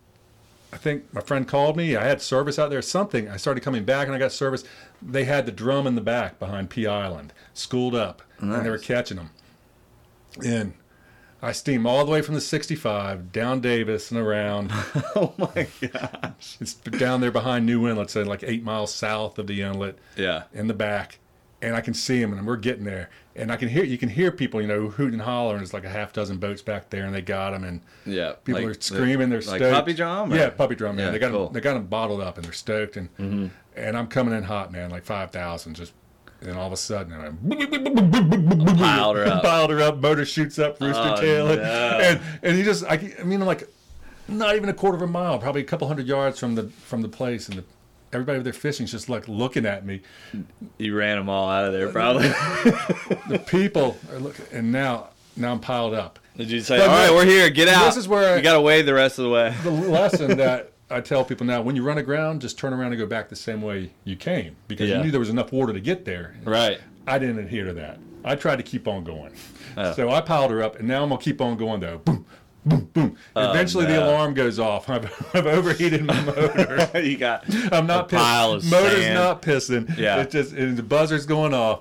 I 0.72 0.76
think 0.76 1.12
my 1.12 1.20
friend 1.20 1.48
called 1.48 1.76
me. 1.76 1.96
I 1.96 2.04
had 2.04 2.22
service 2.22 2.58
out 2.58 2.70
there, 2.70 2.80
something. 2.82 3.28
I 3.28 3.36
started 3.36 3.62
coming 3.62 3.84
back 3.84 4.06
and 4.06 4.14
I 4.14 4.18
got 4.18 4.30
service. 4.32 4.62
They 5.02 5.24
had 5.24 5.44
the 5.46 5.52
drum 5.52 5.86
in 5.88 5.96
the 5.96 6.00
back 6.00 6.38
behind 6.38 6.70
Pea 6.70 6.86
Island, 6.86 7.32
schooled 7.54 7.94
up, 7.96 8.22
and 8.38 8.64
they 8.64 8.70
were 8.70 8.78
catching 8.78 9.16
them. 9.16 9.30
And 10.46 10.74
I 11.42 11.52
steam 11.52 11.86
all 11.86 12.04
the 12.04 12.12
way 12.12 12.22
from 12.22 12.34
the 12.36 12.40
65 12.40 13.32
down 13.32 13.60
Davis 13.60 14.10
and 14.12 14.20
around. 14.20 14.72
Oh 15.16 15.34
my 15.38 15.66
gosh. 15.80 16.56
It's 16.60 16.74
down 16.74 17.20
there 17.20 17.32
behind 17.32 17.66
New 17.66 17.88
Inlet, 17.88 18.10
so 18.10 18.22
like 18.22 18.44
eight 18.44 18.62
miles 18.62 18.94
south 18.94 19.38
of 19.40 19.48
the 19.48 19.60
inlet 19.62 19.96
Yeah. 20.16 20.44
in 20.54 20.68
the 20.68 20.74
back. 20.74 21.18
And 21.62 21.76
I 21.76 21.82
can 21.82 21.92
see 21.92 22.18
them, 22.20 22.32
and 22.32 22.46
we're 22.46 22.56
getting 22.56 22.84
there. 22.84 23.10
And 23.36 23.52
I 23.52 23.56
can 23.56 23.68
hear, 23.68 23.84
you 23.84 23.98
can 23.98 24.08
hear 24.08 24.32
people, 24.32 24.62
you 24.62 24.66
know, 24.66 24.88
hooting 24.88 25.14
and 25.14 25.22
hollering. 25.22 25.58
There's 25.58 25.74
like 25.74 25.84
a 25.84 25.90
half 25.90 26.12
dozen 26.12 26.38
boats 26.38 26.62
back 26.62 26.88
there, 26.88 27.04
and 27.04 27.14
they 27.14 27.20
got 27.20 27.50
them. 27.50 27.64
And 27.64 27.82
Yeah. 28.06 28.32
People 28.44 28.62
Like 28.62 28.76
are 28.78 28.80
screaming. 28.80 29.28
They're 29.28 29.40
like 29.42 29.58
stoked. 29.60 29.74
puppy 29.74 29.92
drum. 29.92 30.32
or- 30.32 30.36
Yeah, 30.36 30.48
puppy 30.50 30.74
drum, 30.74 30.96
man. 30.96 31.06
Yeah, 31.06 31.10
they 31.12 31.18
got 31.18 31.32
cool. 31.32 31.44
them. 31.46 31.52
They 31.52 31.60
got 31.60 31.74
them 31.74 31.86
bottled 31.86 32.22
up, 32.22 32.36
and 32.36 32.44
they're 32.46 32.52
stoked. 32.54 32.96
And 32.96 33.14
mm-hmm. 33.16 33.46
and 33.76 33.96
I'm 33.96 34.06
coming 34.06 34.34
in 34.34 34.42
hot, 34.44 34.72
man, 34.72 34.88
like 34.90 35.04
five 35.04 35.30
thousand. 35.32 35.74
Just 35.74 35.92
and 36.40 36.56
all 36.56 36.66
of 36.66 36.72
a 36.72 36.76
sudden, 36.78 37.12
and 37.12 37.22
I'm 37.22 38.76
Piled 38.78 39.16
her 39.16 39.26
up. 39.26 39.42
Piled 39.42 39.70
her 39.70 39.80
up. 39.82 39.98
Motor 39.98 40.24
shoots 40.24 40.58
up, 40.58 40.80
rooster 40.80 41.14
Oh, 41.16 41.20
tail, 41.20 41.48
and, 41.50 41.60
no. 41.62 41.98
and 42.02 42.20
and 42.42 42.58
you 42.58 42.64
just, 42.64 42.84
I, 42.84 43.14
I 43.20 43.22
mean, 43.24 43.40
like 43.40 43.68
not 44.28 44.56
even 44.56 44.68
a 44.68 44.74
quarter 44.74 44.96
of 44.96 45.02
a 45.02 45.06
mile, 45.06 45.38
probably 45.38 45.60
a 45.60 45.64
couple 45.64 45.86
hundred 45.88 46.06
yards 46.06 46.38
from 46.38 46.54
the 46.54 46.68
from 46.68 47.02
the 47.02 47.08
place, 47.08 47.48
and 47.48 47.58
the, 47.58 47.64
everybody 48.12 48.36
over 48.36 48.44
there 48.44 48.52
fishing 48.52 48.84
is 48.84 48.90
just 48.90 49.08
like 49.08 49.28
looking 49.28 49.66
at 49.66 49.84
me. 49.84 50.00
You 50.78 50.96
ran 50.96 51.16
them 51.18 51.28
all 51.28 51.48
out 51.48 51.64
of 51.66 51.72
there, 51.72 51.90
probably. 51.90 52.28
The 53.28 53.38
people 53.46 53.96
are 54.12 54.18
looking, 54.18 54.44
and 54.52 54.72
now 54.72 55.10
now 55.36 55.52
I'm 55.52 55.60
piled 55.60 55.94
up. 55.94 56.18
Did 56.36 56.50
you 56.50 56.60
say, 56.60 56.78
But 56.78 56.88
"All 56.88 56.96
right, 56.96 57.10
we're 57.12 57.24
here. 57.26 57.48
Get 57.50 57.68
out"? 57.68 57.84
this 57.86 57.96
is 57.96 58.08
where 58.08 58.36
you 58.36 58.42
got 58.42 58.54
to 58.54 58.60
wade 58.60 58.86
the 58.86 58.94
rest 58.94 59.18
of 59.18 59.24
the 59.24 59.30
way. 59.30 59.54
the 59.62 59.70
lesson 59.70 60.36
that 60.38 60.72
I 60.90 61.00
tell 61.00 61.24
people 61.24 61.46
now: 61.46 61.62
when 61.62 61.76
you 61.76 61.82
run 61.82 61.98
aground, 61.98 62.40
just 62.40 62.58
turn 62.58 62.72
around 62.72 62.92
and 62.92 62.98
go 62.98 63.06
back 63.06 63.28
the 63.28 63.36
same 63.36 63.62
way 63.62 63.90
you 64.04 64.16
came 64.16 64.56
because 64.68 64.88
Yeah. 64.88 64.98
you 64.98 65.04
knew 65.04 65.10
there 65.10 65.20
was 65.20 65.28
enough 65.30 65.52
water 65.52 65.72
to 65.72 65.80
get 65.80 66.04
there. 66.04 66.34
Right. 66.44 66.80
I 67.06 67.18
didn't 67.18 67.38
adhere 67.38 67.64
to 67.66 67.72
that. 67.74 67.98
I 68.24 68.34
tried 68.34 68.56
to 68.56 68.62
keep 68.62 68.86
on 68.86 69.02
going. 69.04 69.32
Oh. 69.76 69.92
So 69.94 70.10
I 70.10 70.20
piled 70.20 70.50
her 70.50 70.62
up, 70.62 70.76
and 70.78 70.86
now 70.88 71.02
I'm 71.02 71.08
gonna 71.08 71.20
keep 71.20 71.40
on 71.40 71.56
going 71.56 71.80
though. 71.80 71.98
Boom, 71.98 72.26
boom, 72.64 72.88
boom. 72.92 73.16
Oh, 73.36 73.50
eventually, 73.50 73.86
the 73.86 73.96
Oh, 74.02 74.08
alarm 74.10 74.34
goes 74.34 74.58
off. 74.58 74.88
I've, 74.90 75.06
I've 75.34 75.46
overheated 75.46 76.04
my 76.04 76.20
motor. 76.22 76.90
you 77.02 77.16
got. 77.16 77.44
I'm 77.72 77.86
not 77.86 78.12
A 78.12 78.16
pile 78.16 78.56
pissing. 78.56 78.70
Motor's 78.70 79.02
sand. 79.02 79.14
not 79.14 79.42
pissing. 79.42 79.98
Yeah. 79.98 80.20
It's 80.22 80.32
just 80.32 80.54
the 80.54 80.82
buzzer's 80.82 81.26
going 81.26 81.54
off, 81.54 81.80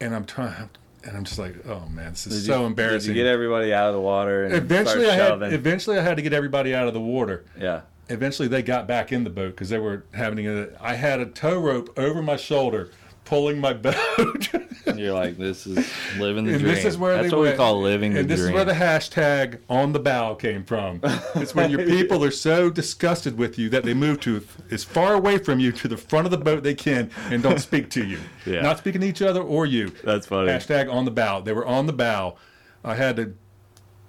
and 0.00 0.14
I'm 0.14 0.24
trying. 0.24 0.70
And 1.02 1.16
I'm 1.16 1.24
just 1.24 1.38
like, 1.38 1.54
oh 1.66 1.88
man, 1.88 2.10
this 2.10 2.26
is 2.26 2.42
Did 2.42 2.52
so 2.52 2.60
you, 2.60 2.66
embarrassing. 2.66 3.14
Get 3.14 3.24
everybody 3.26 3.72
out 3.72 3.88
of 3.88 3.94
the 3.94 4.00
water? 4.02 4.44
And 4.44 4.54
eventually, 4.54 5.08
I 5.08 5.14
had. 5.14 5.42
Eventually, 5.52 5.98
I 5.98 6.02
had 6.02 6.16
to 6.18 6.22
get 6.22 6.32
everybody 6.34 6.74
out 6.74 6.88
of 6.88 6.94
the 6.94 7.00
water. 7.00 7.44
yeah. 7.58 7.80
eventually 8.10 8.48
they 8.48 8.62
got 8.62 8.86
back 8.86 9.10
in 9.12 9.24
the 9.24 9.30
boat 9.30 9.52
because 9.52 9.70
they 9.70 9.78
were 9.78 10.04
having 10.12 10.46
a, 10.46 10.68
I 10.80 10.94
had 10.96 11.20
a 11.20 11.26
tow 11.26 11.58
rope 11.58 11.98
over 11.98 12.20
my 12.22 12.36
shoulder 12.36 12.90
pulling 13.30 13.60
my 13.60 13.72
boat. 13.72 14.48
You're 14.96 15.12
like, 15.14 15.38
this 15.38 15.64
is 15.64 15.88
living 16.18 16.44
the 16.46 16.54
and 16.54 16.60
dream. 16.62 16.74
this 16.74 16.84
is 16.84 16.98
where 16.98 17.16
That's 17.22 17.32
what 17.32 17.42
went. 17.42 17.52
we 17.52 17.56
call 17.56 17.80
living 17.80 18.12
the 18.12 18.14
dream. 18.14 18.20
and 18.22 18.28
this 18.28 18.40
dream. 18.40 18.50
is 18.50 18.54
where 18.54 18.64
the 18.64 18.72
hashtag 18.72 19.60
on 19.70 19.92
the 19.92 20.00
bow 20.00 20.34
came 20.34 20.64
from. 20.64 21.00
It's 21.36 21.54
when 21.54 21.70
your 21.70 21.86
people 21.86 22.24
are 22.24 22.32
so 22.32 22.70
disgusted 22.70 23.38
with 23.38 23.56
you 23.56 23.68
that 23.70 23.84
they 23.84 23.94
move 23.94 24.18
to 24.22 24.44
as 24.72 24.82
far 24.82 25.14
away 25.14 25.38
from 25.38 25.60
you 25.60 25.70
to 25.70 25.86
the 25.86 25.96
front 25.96 26.26
of 26.26 26.32
the 26.32 26.38
boat 26.38 26.64
they 26.64 26.74
can 26.74 27.08
and 27.30 27.40
don't 27.40 27.60
speak 27.60 27.88
to 27.90 28.04
you. 28.04 28.18
Yeah. 28.44 28.62
Not 28.62 28.78
speaking 28.78 29.00
to 29.02 29.06
each 29.06 29.22
other 29.22 29.40
or 29.40 29.64
you. 29.64 29.92
That's 30.02 30.26
funny. 30.26 30.50
Hashtag 30.50 30.92
on 30.92 31.04
the 31.04 31.12
bow. 31.12 31.40
They 31.40 31.52
were 31.52 31.66
on 31.66 31.86
the 31.86 31.92
bow. 31.92 32.36
I 32.84 32.96
had 32.96 33.14
to 33.16 33.34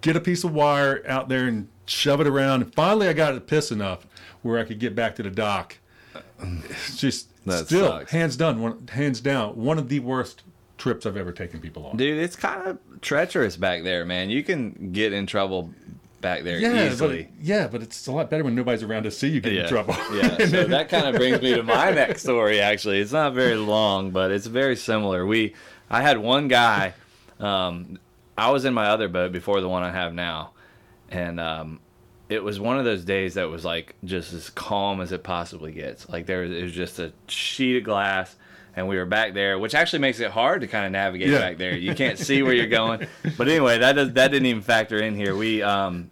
get 0.01 0.15
a 0.15 0.19
piece 0.19 0.43
of 0.43 0.51
wire 0.51 1.03
out 1.07 1.29
there 1.29 1.45
and 1.45 1.67
shove 1.85 2.21
it 2.21 2.27
around. 2.27 2.63
And 2.63 2.73
finally, 2.73 3.07
I 3.07 3.13
got 3.13 3.35
it 3.35 3.45
piss 3.45 3.71
enough 3.71 4.07
where 4.41 4.57
I 4.57 4.63
could 4.63 4.79
get 4.79 4.95
back 4.95 5.15
to 5.17 5.23
the 5.23 5.29
dock. 5.29 5.77
It's 6.69 6.97
just 6.97 7.27
That 7.45 7.65
still 7.65 7.87
sucks. 7.87 8.11
hands 8.11 8.35
done, 8.37 8.61
one, 8.61 8.87
hands 8.87 9.19
down, 9.21 9.55
one 9.55 9.77
of 9.77 9.89
the 9.89 9.99
worst 9.99 10.43
trips 10.77 11.05
I've 11.05 11.17
ever 11.17 11.31
taken 11.31 11.59
people 11.59 11.85
on. 11.85 11.97
Dude, 11.97 12.17
it's 12.17 12.35
kind 12.35 12.67
of 12.67 12.77
treacherous 13.01 13.55
back 13.57 13.83
there, 13.83 14.05
man. 14.05 14.29
You 14.29 14.43
can 14.43 14.91
get 14.91 15.13
in 15.13 15.27
trouble 15.27 15.71
back 16.21 16.43
there 16.43 16.59
yeah, 16.59 16.69
but 16.73 16.91
easily. 16.91 17.29
yeah, 17.41 17.67
but 17.67 17.81
it's 17.81 18.05
a 18.07 18.11
lot 18.11 18.29
better 18.29 18.43
when 18.43 18.53
nobody's 18.55 18.83
around 18.83 19.03
to 19.03 19.11
see 19.11 19.27
you 19.27 19.41
get 19.41 19.53
in 19.53 19.67
trouble. 19.67 19.95
yeah. 20.13 20.37
So 20.45 20.63
that 20.67 20.89
kind 20.89 21.07
of 21.07 21.15
brings 21.15 21.41
me 21.41 21.55
to 21.55 21.63
my 21.63 21.91
next 21.91 22.23
story. 22.23 22.59
Actually, 22.61 22.99
it's 22.99 23.11
not 23.11 23.33
very 23.33 23.55
long, 23.55 24.11
but 24.11 24.31
it's 24.31 24.45
very 24.47 24.75
similar. 24.75 25.25
We, 25.25 25.55
I 25.89 26.01
had 26.01 26.17
one 26.19 26.47
guy. 26.47 26.93
Um, 27.39 27.99
I 28.37 28.51
was 28.51 28.65
in 28.65 28.73
my 28.73 28.87
other 28.87 29.07
boat 29.07 29.31
before 29.31 29.61
the 29.61 29.69
one 29.69 29.83
I 29.83 29.91
have 29.91 30.13
now, 30.13 30.51
and 31.09 31.39
um, 31.39 31.79
it 32.31 32.41
was 32.43 32.59
one 32.59 32.79
of 32.79 32.85
those 32.85 33.03
days 33.03 33.33
that 33.33 33.49
was 33.49 33.65
like 33.65 33.93
just 34.05 34.31
as 34.33 34.49
calm 34.49 35.01
as 35.01 35.11
it 35.11 35.21
possibly 35.21 35.71
gets. 35.73 36.07
Like 36.09 36.25
there 36.25 36.41
was, 36.43 36.51
it 36.51 36.63
was 36.63 36.71
just 36.71 36.97
a 36.99 37.11
sheet 37.27 37.77
of 37.77 37.83
glass. 37.83 38.35
And 38.73 38.87
we 38.87 38.95
were 38.95 39.05
back 39.05 39.33
there, 39.33 39.59
which 39.59 39.75
actually 39.75 39.99
makes 39.99 40.21
it 40.21 40.31
hard 40.31 40.61
to 40.61 40.67
kind 40.67 40.85
of 40.85 40.93
navigate 40.93 41.27
Yeah. 41.27 41.39
back 41.39 41.57
there. 41.57 41.75
You 41.75 41.93
can't 41.93 42.17
see 42.17 42.41
where 42.41 42.53
you're 42.53 42.67
going. 42.67 43.05
But 43.37 43.49
anyway, 43.49 43.79
that 43.79 43.93
does, 43.93 44.13
that 44.13 44.29
didn't 44.31 44.45
even 44.45 44.61
factor 44.61 44.97
in 44.97 45.13
here. 45.13 45.35
We 45.35 45.61
um, 45.61 46.09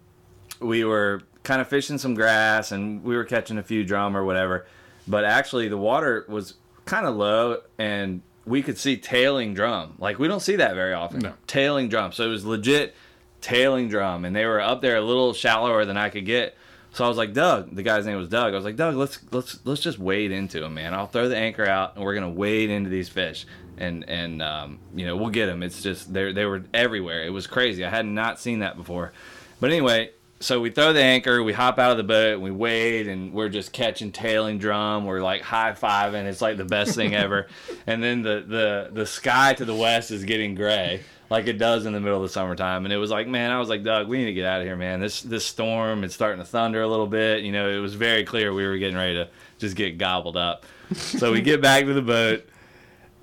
we 0.60 0.84
were 0.84 1.22
kind 1.42 1.62
of 1.62 1.68
fishing 1.68 1.96
some 1.96 2.12
grass 2.14 2.70
and 2.70 3.02
we 3.02 3.16
were 3.16 3.24
catching 3.24 3.56
a 3.56 3.62
few 3.62 3.82
drum 3.82 4.14
or 4.14 4.26
whatever. 4.26 4.66
But 5.08 5.24
actually, 5.24 5.68
the 5.68 5.78
water 5.78 6.26
was 6.28 6.54
kind 6.84 7.06
of 7.06 7.16
low 7.16 7.62
and 7.78 8.20
we 8.44 8.62
could 8.62 8.76
see 8.76 8.98
tailing 8.98 9.54
drum. 9.54 9.94
Like, 9.98 10.18
we 10.18 10.28
don't 10.28 10.40
see 10.40 10.56
that 10.56 10.74
very 10.74 10.92
often. 10.92 11.20
No. 11.20 11.32
Tailing 11.46 11.88
drum. 11.88 12.12
So 12.12 12.24
it 12.24 12.28
was 12.28 12.44
legit 12.44 12.94
tailing 13.40 13.88
drum. 13.88 14.24
And 14.24 14.34
they 14.34 14.46
were 14.46 14.60
up 14.60 14.80
there 14.80 14.96
a 14.96 15.00
little 15.00 15.32
shallower 15.32 15.84
than 15.84 15.96
I 15.96 16.08
could 16.10 16.26
get. 16.26 16.56
So 16.92 17.04
I 17.04 17.08
was 17.08 17.16
like, 17.16 17.32
Doug, 17.32 17.74
the 17.74 17.82
guy's 17.82 18.04
name 18.04 18.16
was 18.16 18.28
Doug. 18.28 18.52
I 18.52 18.56
was 18.56 18.64
like, 18.64 18.76
Doug, 18.76 18.96
let's 18.96 19.20
let's 19.30 19.60
let's 19.64 19.80
just 19.80 19.98
wade 19.98 20.32
into 20.32 20.64
him, 20.64 20.74
man. 20.74 20.92
I'll 20.92 21.06
throw 21.06 21.28
the 21.28 21.36
anchor 21.36 21.64
out, 21.64 21.94
and 21.94 22.04
we're 22.04 22.14
gonna 22.14 22.30
wade 22.30 22.68
into 22.68 22.90
these 22.90 23.08
fish, 23.08 23.46
and 23.78 24.08
and 24.08 24.42
um, 24.42 24.80
you 24.94 25.06
know 25.06 25.16
we'll 25.16 25.30
get 25.30 25.46
them. 25.46 25.62
It's 25.62 25.82
just 25.82 26.12
they 26.12 26.32
they 26.32 26.46
were 26.46 26.64
everywhere. 26.74 27.22
It 27.22 27.30
was 27.30 27.46
crazy. 27.46 27.84
I 27.84 27.90
had 27.90 28.06
not 28.06 28.40
seen 28.40 28.58
that 28.58 28.76
before. 28.76 29.12
But 29.60 29.70
anyway, 29.70 30.10
so 30.40 30.58
we 30.58 30.70
throw 30.70 30.94
the 30.94 31.02
anchor, 31.02 31.42
we 31.42 31.52
hop 31.52 31.78
out 31.78 31.90
of 31.90 31.98
the 31.98 32.02
boat, 32.02 32.34
and 32.34 32.42
we 32.42 32.50
wade, 32.50 33.06
and 33.06 33.32
we're 33.32 33.50
just 33.50 33.72
catching 33.72 34.10
tailing 34.10 34.58
drum. 34.58 35.04
We're 35.04 35.20
like 35.20 35.42
high 35.42 35.72
fiving. 35.72 36.24
It's 36.24 36.40
like 36.40 36.56
the 36.56 36.64
best 36.64 36.94
thing 36.94 37.14
ever. 37.14 37.46
And 37.86 38.02
then 38.02 38.22
the 38.22 38.44
the 38.46 38.90
the 38.92 39.06
sky 39.06 39.54
to 39.54 39.64
the 39.64 39.74
west 39.74 40.10
is 40.10 40.24
getting 40.24 40.54
gray. 40.54 41.02
Like 41.30 41.46
it 41.46 41.58
does 41.58 41.86
in 41.86 41.92
the 41.92 42.00
middle 42.00 42.16
of 42.16 42.22
the 42.24 42.28
summertime, 42.28 42.84
and 42.84 42.92
it 42.92 42.96
was 42.96 43.10
like, 43.10 43.28
man, 43.28 43.52
I 43.52 43.60
was 43.60 43.68
like, 43.68 43.84
Doug, 43.84 44.08
we 44.08 44.18
need 44.18 44.26
to 44.26 44.32
get 44.32 44.44
out 44.44 44.60
of 44.60 44.66
here, 44.66 44.76
man. 44.76 44.98
This 44.98 45.22
this 45.22 45.46
storm, 45.46 46.02
it's 46.02 46.12
starting 46.12 46.40
to 46.40 46.44
thunder 46.44 46.82
a 46.82 46.88
little 46.88 47.06
bit. 47.06 47.44
You 47.44 47.52
know, 47.52 47.68
it 47.68 47.78
was 47.78 47.94
very 47.94 48.24
clear 48.24 48.52
we 48.52 48.66
were 48.66 48.78
getting 48.78 48.96
ready 48.96 49.14
to 49.14 49.28
just 49.58 49.76
get 49.76 49.96
gobbled 49.96 50.36
up. 50.36 50.66
So 50.92 51.32
we 51.32 51.40
get 51.40 51.62
back 51.62 51.84
to 51.84 51.94
the 51.94 52.02
boat, 52.02 52.48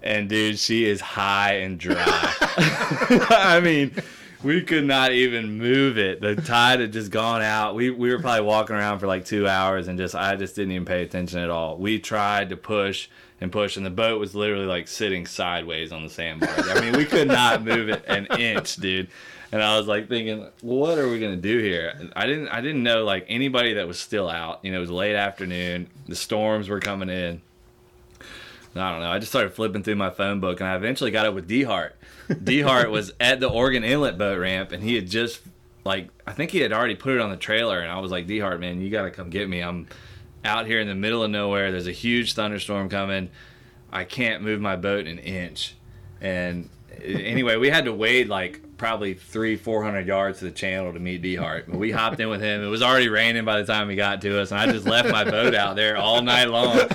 and 0.01 0.29
dude, 0.29 0.57
she 0.57 0.85
is 0.85 1.01
high 1.01 1.55
and 1.55 1.77
dry. 1.77 1.97
I 1.99 3.59
mean, 3.61 3.93
we 4.41 4.61
could 4.61 4.85
not 4.85 5.11
even 5.11 5.57
move 5.57 5.97
it. 5.97 6.21
The 6.21 6.37
tide 6.37 6.79
had 6.79 6.93
just 6.93 7.11
gone 7.11 7.41
out. 7.41 7.75
We 7.75 7.89
we 7.89 8.09
were 8.09 8.19
probably 8.19 8.45
walking 8.45 8.77
around 8.77 8.99
for 8.99 9.07
like 9.07 9.25
two 9.25 9.49
hours, 9.49 9.89
and 9.89 9.97
just 9.97 10.15
I 10.15 10.37
just 10.37 10.55
didn't 10.55 10.71
even 10.71 10.85
pay 10.85 11.03
attention 11.03 11.39
at 11.39 11.49
all. 11.49 11.77
We 11.77 11.99
tried 11.99 12.49
to 12.49 12.57
push 12.57 13.09
and 13.39 13.51
push, 13.51 13.77
and 13.77 13.85
the 13.85 13.91
boat 13.91 14.19
was 14.19 14.35
literally 14.35 14.65
like 14.65 14.87
sitting 14.87 15.25
sideways 15.25 15.91
on 15.91 16.03
the 16.03 16.09
sandbars. 16.09 16.67
I 16.67 16.81
mean, 16.81 16.97
we 16.97 17.05
could 17.05 17.27
not 17.27 17.63
move 17.65 17.89
it 17.89 18.03
an 18.07 18.27
inch, 18.37 18.77
dude. 18.77 19.09
And 19.51 19.63
I 19.63 19.77
was 19.77 19.87
like 19.87 20.09
thinking, 20.09 20.47
what 20.61 20.97
are 20.97 21.07
we 21.07 21.19
gonna 21.19 21.37
do 21.37 21.59
here? 21.59 22.11
I 22.15 22.25
didn't 22.25 22.49
I 22.49 22.61
didn't 22.61 22.83
know 22.83 23.03
like 23.03 23.25
anybody 23.29 23.75
that 23.75 23.87
was 23.87 23.99
still 23.99 24.29
out. 24.29 24.59
You 24.63 24.71
know, 24.71 24.77
it 24.77 24.81
was 24.81 24.91
late 24.91 25.15
afternoon. 25.15 25.87
The 26.07 26.15
storms 26.15 26.67
were 26.67 26.79
coming 26.79 27.09
in. 27.09 27.41
I 28.75 28.91
don't 28.91 29.01
know. 29.01 29.09
I 29.09 29.19
just 29.19 29.31
started 29.31 29.53
flipping 29.53 29.83
through 29.83 29.95
my 29.95 30.09
phone 30.09 30.39
book, 30.39 30.59
and 30.59 30.69
I 30.69 30.75
eventually 30.75 31.11
got 31.11 31.25
up 31.25 31.33
with 31.33 31.47
D 31.47 31.63
Hart. 31.63 31.95
D 32.43 32.61
Hart 32.61 32.91
was 32.91 33.13
at 33.19 33.39
the 33.39 33.49
Oregon 33.49 33.83
Inlet 33.83 34.17
boat 34.17 34.39
ramp, 34.39 34.71
and 34.71 34.83
he 34.83 34.95
had 34.95 35.09
just 35.09 35.41
like 35.85 36.09
I 36.25 36.33
think 36.33 36.51
he 36.51 36.59
had 36.59 36.73
already 36.73 36.95
put 36.95 37.13
it 37.13 37.21
on 37.21 37.29
the 37.29 37.37
trailer, 37.37 37.79
and 37.79 37.91
I 37.91 37.99
was 37.99 38.11
like, 38.11 38.27
D 38.27 38.39
Hart, 38.39 38.59
man, 38.59 38.81
you 38.81 38.89
got 38.89 39.03
to 39.03 39.11
come 39.11 39.29
get 39.29 39.47
me. 39.49 39.61
I'm 39.61 39.87
out 40.43 40.65
here 40.65 40.79
in 40.79 40.87
the 40.87 40.95
middle 40.95 41.23
of 41.23 41.31
nowhere. 41.31 41.71
There's 41.71 41.87
a 41.87 41.91
huge 41.91 42.33
thunderstorm 42.33 42.89
coming. 42.89 43.29
I 43.91 44.03
can't 44.03 44.43
move 44.43 44.61
my 44.61 44.75
boat 44.75 45.07
an 45.07 45.19
inch. 45.19 45.75
And 46.21 46.69
anyway, 47.03 47.57
we 47.57 47.69
had 47.69 47.85
to 47.85 47.93
wade 47.93 48.27
like 48.27 48.77
probably 48.77 49.13
three, 49.13 49.55
four 49.55 49.83
hundred 49.83 50.07
yards 50.07 50.39
to 50.39 50.45
the 50.45 50.51
channel 50.51 50.93
to 50.93 50.99
meet 50.99 51.21
D 51.21 51.35
Hart. 51.35 51.65
But 51.67 51.77
we 51.77 51.91
hopped 51.91 52.19
in 52.19 52.29
with 52.29 52.41
him. 52.41 52.63
It 52.63 52.67
was 52.67 52.81
already 52.81 53.09
raining 53.09 53.45
by 53.45 53.61
the 53.61 53.71
time 53.71 53.89
he 53.89 53.95
got 53.95 54.21
to 54.21 54.39
us, 54.39 54.51
and 54.51 54.59
I 54.59 54.71
just 54.71 54.85
left 54.85 55.09
my 55.09 55.23
boat 55.23 55.55
out 55.55 55.75
there 55.75 55.97
all 55.97 56.21
night 56.21 56.49
long. 56.49 56.77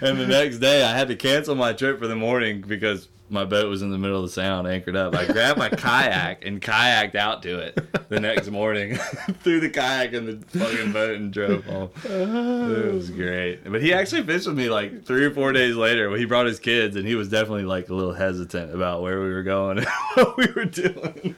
and 0.00 0.18
the 0.18 0.26
next 0.26 0.58
day, 0.58 0.82
I 0.82 0.96
had 0.96 1.08
to 1.08 1.16
cancel 1.16 1.54
my 1.54 1.72
trip 1.72 1.98
for 1.98 2.06
the 2.06 2.16
morning 2.16 2.62
because 2.66 3.08
my 3.30 3.44
boat 3.44 3.68
was 3.68 3.80
in 3.80 3.90
the 3.90 3.98
middle 3.98 4.18
of 4.18 4.24
the 4.24 4.32
sound, 4.32 4.66
anchored 4.66 4.96
up. 4.96 5.14
I 5.14 5.24
grabbed 5.24 5.58
my 5.58 5.68
kayak 5.68 6.44
and 6.44 6.60
kayaked 6.60 7.14
out 7.14 7.42
to 7.44 7.60
it 7.60 8.08
the 8.08 8.18
next 8.18 8.50
morning, 8.50 8.96
threw 9.42 9.60
the 9.60 9.70
kayak 9.70 10.12
in 10.12 10.26
the 10.26 10.58
fucking 10.58 10.92
boat 10.92 11.16
and 11.16 11.32
drove 11.32 11.64
home. 11.64 11.90
It 12.04 12.92
was 12.92 13.10
great. 13.10 13.60
But 13.64 13.82
he 13.82 13.94
actually 13.94 14.24
fished 14.24 14.48
with 14.48 14.56
me 14.56 14.68
like 14.68 15.04
three 15.04 15.24
or 15.24 15.30
four 15.30 15.52
days 15.52 15.76
later. 15.76 16.10
When 16.10 16.18
he 16.18 16.24
brought 16.24 16.46
his 16.46 16.58
kids, 16.58 16.96
and 16.96 17.06
he 17.06 17.14
was 17.14 17.28
definitely 17.28 17.64
like 17.64 17.88
a 17.88 17.94
little 17.94 18.14
hesitant 18.14 18.74
about 18.74 19.02
where 19.02 19.20
we 19.20 19.32
were 19.32 19.44
going 19.44 19.78
and 19.78 19.86
what 20.14 20.36
we 20.36 20.46
were 20.48 20.64
doing. 20.64 21.34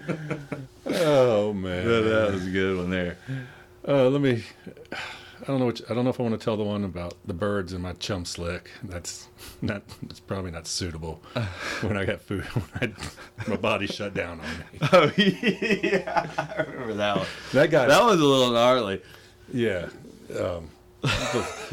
Oh 0.86 1.52
man, 1.52 1.86
that 1.86 2.32
was 2.32 2.46
a 2.46 2.50
good 2.50 2.76
one 2.78 2.90
there. 2.90 3.18
Uh, 3.86 4.08
let 4.08 4.20
me. 4.20 4.44
I 5.42 5.46
don't 5.46 5.58
know. 5.58 5.66
Which, 5.66 5.82
I 5.90 5.94
don't 5.94 6.04
know 6.04 6.10
if 6.10 6.20
I 6.20 6.22
want 6.22 6.38
to 6.38 6.44
tell 6.44 6.56
the 6.56 6.62
one 6.62 6.84
about 6.84 7.14
the 7.26 7.34
birds 7.34 7.72
and 7.72 7.82
my 7.82 7.92
chum 7.94 8.24
slick. 8.24 8.70
That's 8.84 9.28
not. 9.60 9.82
It's 10.02 10.20
probably 10.20 10.50
not 10.52 10.66
suitable. 10.66 11.20
when 11.82 11.96
I 11.96 12.04
got 12.04 12.20
food, 12.20 12.44
when 12.80 12.94
I, 13.38 13.48
my 13.50 13.56
body 13.56 13.86
shut 13.86 14.14
down 14.14 14.40
on 14.40 14.46
me. 14.46 14.78
Oh 14.92 15.10
yeah, 15.16 16.30
I 16.38 16.62
remember 16.62 16.94
that 16.94 17.16
one. 17.16 17.26
That 17.52 17.70
guy. 17.70 17.86
That 17.86 18.04
was 18.04 18.20
a 18.20 18.24
little 18.24 18.52
gnarly. 18.52 19.02
yeah. 19.52 19.88
Um, 20.38 20.70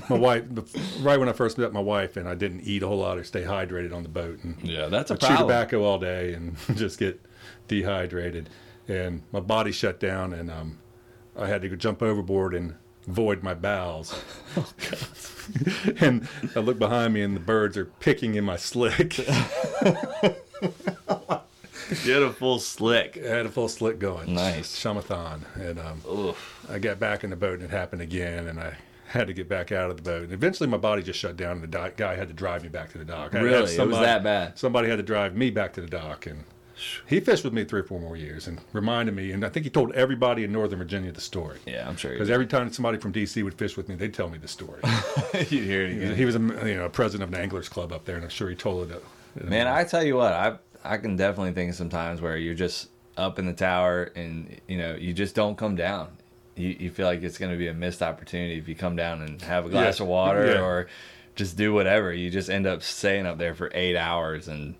my 0.09 0.17
wife. 0.17 0.43
Right 1.01 1.19
when 1.19 1.29
I 1.29 1.33
first 1.33 1.57
met 1.59 1.71
my 1.71 1.79
wife, 1.79 2.17
and 2.17 2.27
I 2.27 2.33
didn't 2.33 2.61
eat 2.61 2.81
a 2.81 2.88
whole 2.88 2.97
lot 2.97 3.17
or 3.17 3.23
stay 3.23 3.43
hydrated 3.43 3.93
on 3.93 4.01
the 4.03 4.09
boat, 4.09 4.39
and 4.43 4.57
Yeah, 4.63 4.88
that's 4.88 5.11
a 5.11 5.17
chew 5.17 5.38
tobacco 5.38 5.83
all 5.83 5.99
day 5.99 6.33
and 6.33 6.55
just 6.75 6.97
get 6.97 7.21
dehydrated, 7.67 8.49
and 8.88 9.21
my 9.31 9.39
body 9.39 9.71
shut 9.71 9.99
down, 9.99 10.33
and 10.33 10.49
um, 10.49 10.79
I 11.38 11.45
had 11.47 11.61
to 11.61 11.77
jump 11.77 12.01
overboard 12.01 12.55
and 12.55 12.73
void 13.12 13.44
my 13.44 13.54
bowels. 13.54 14.13
and 16.00 16.28
I 16.56 16.60
look 16.60 16.80
behind 16.80 17.13
me, 17.13 17.22
and 17.22 17.36
the 17.36 17.42
birds 17.42 17.78
are 17.78 17.86
picking 17.86 18.36
in 18.36 18.44
my 18.44 18.58
slick. 18.58 19.20
You 22.04 22.13
had 22.13 22.22
a 22.22 22.32
full 22.32 22.60
slick. 22.60 23.18
I 23.18 23.30
had 23.30 23.46
a 23.48 23.50
full 23.50 23.68
slick 23.68 23.98
going. 23.98 24.36
Nice. 24.36 24.80
Shamathon, 24.80 25.42
and 25.56 25.80
um, 25.80 26.36
I 26.70 26.78
got 26.78 27.00
back 27.00 27.24
in 27.24 27.32
the 27.32 27.36
boat, 27.36 27.56
and 27.56 27.63
it 27.63 27.72
happened 27.72 28.01
again, 28.01 28.48
and 28.48 28.60
I. 28.60 28.75
Had 29.10 29.25
to 29.25 29.34
get 29.34 29.50
back 29.50 29.72
out 29.72 29.89
of 29.89 29.98
the 29.98 30.04
boat. 30.04 30.25
And 30.25 30.34
eventually, 30.34 30.70
my 30.70 30.78
body 30.78 31.01
just 31.01 31.18
shut 31.18 31.36
down, 31.36 31.54
and 31.54 31.63
the 31.63 31.92
guy 31.98 32.13
had 32.13 32.28
to 32.28 32.34
drive 32.36 32.62
me 32.62 32.70
back 32.70 32.92
to 32.92 33.00
the 33.00 33.06
dock. 33.06 33.34
I 33.34 33.39
Really? 33.39 33.75
It 33.75 33.88
was 33.88 33.98
that 33.98 34.24
bad? 34.24 34.60
somebody 34.60 34.88
had 34.88 34.98
to 34.98 35.04
drive 35.04 35.36
me 35.36 35.50
back 35.50 35.74
to 35.74 35.82
the 35.82 35.88
dock 35.88 36.28
and 36.28 36.44
he 37.07 37.19
fished 37.19 37.43
with 37.43 37.53
me 37.53 37.63
three 37.65 37.79
or 37.81 37.83
four 37.83 38.00
more 38.00 38.15
years 38.17 38.48
and 38.48 38.59
reminded 38.74 39.15
me 39.15 39.31
and 39.31 39.45
i 39.45 39.50
think 39.50 39.63
he 39.65 39.69
told 39.69 39.91
everybody 39.93 40.43
in 40.43 40.51
northern 40.51 40.79
virginia 40.79 41.12
the 41.12 41.21
story 41.21 41.59
Yeah, 41.65 41.88
I'm 41.88 41.98
sure. 41.98 42.12
because 42.12 42.29
every 42.29 42.48
time 42.48 42.71
somebody 42.71 42.98
from 42.98 43.13
dc 43.13 43.43
would 43.43 43.53
fish 43.55 43.75
with 43.77 43.89
me 43.89 43.95
they'd 43.95 44.13
tell 44.13 44.29
me 44.29 44.38
the 44.38 44.48
story 44.48 44.81
you 45.50 45.62
hear 45.63 45.83
it 45.83 45.91
he, 45.91 45.95
was, 46.00 46.03
again. 46.03 46.15
he 46.17 46.25
was 46.25 46.36
a 46.36 46.69
you 46.69 46.75
know 46.75 46.89
president 46.89 47.29
of 47.29 47.33
an 47.36 47.41
anglers 47.41 47.69
club 47.69 47.91
up 47.91 48.05
there 48.05 48.15
and 48.15 48.24
i'm 48.24 48.29
sure 48.29 48.50
he 48.50 48.55
told 48.55 48.91
it 48.91 48.98
uh, 48.98 49.45
Man, 49.45 49.67
I 49.67 49.83
tell 49.83 50.03
you 50.03 50.15
what, 50.15 50.33
I 50.33 50.57
I 50.83 50.98
can 50.98 51.15
definitely 51.15 51.53
think 51.53 51.69
of 51.69 51.75
some 51.75 51.89
times 51.89 52.19
where 52.19 52.36
you're 52.36 52.55
just 52.55 52.89
up 53.15 53.38
in 53.38 53.45
the 53.45 53.53
tower 53.53 54.12
and 54.15 54.59
you 54.67 54.77
know 54.77 54.95
you 54.95 55.13
just 55.13 55.36
don't 55.36 55.55
come 55.55 55.75
down. 55.75 56.09
You, 56.55 56.69
you 56.79 56.89
feel 56.89 57.05
like 57.05 57.21
it's 57.21 57.38
going 57.38 57.51
to 57.51 57.57
be 57.57 57.67
a 57.67 57.74
missed 57.74 58.01
opportunity 58.01 58.57
if 58.57 58.67
you 58.67 58.74
come 58.75 58.95
down 58.95 59.21
and 59.21 59.39
have 59.43 59.67
a 59.67 59.69
glass 59.69 60.00
Yeah. 60.00 60.03
of 60.05 60.09
water 60.09 60.48
Yeah. 60.48 60.62
or 60.62 60.88
just 61.36 61.55
do 61.57 61.74
whatever. 61.74 62.12
You 62.12 62.31
just 62.31 62.50
end 62.50 62.65
up 62.65 62.81
staying 62.81 63.27
up 63.27 63.38
there 63.38 63.53
for 63.53 63.69
eight 63.74 63.95
hours, 63.95 64.48
and 64.48 64.74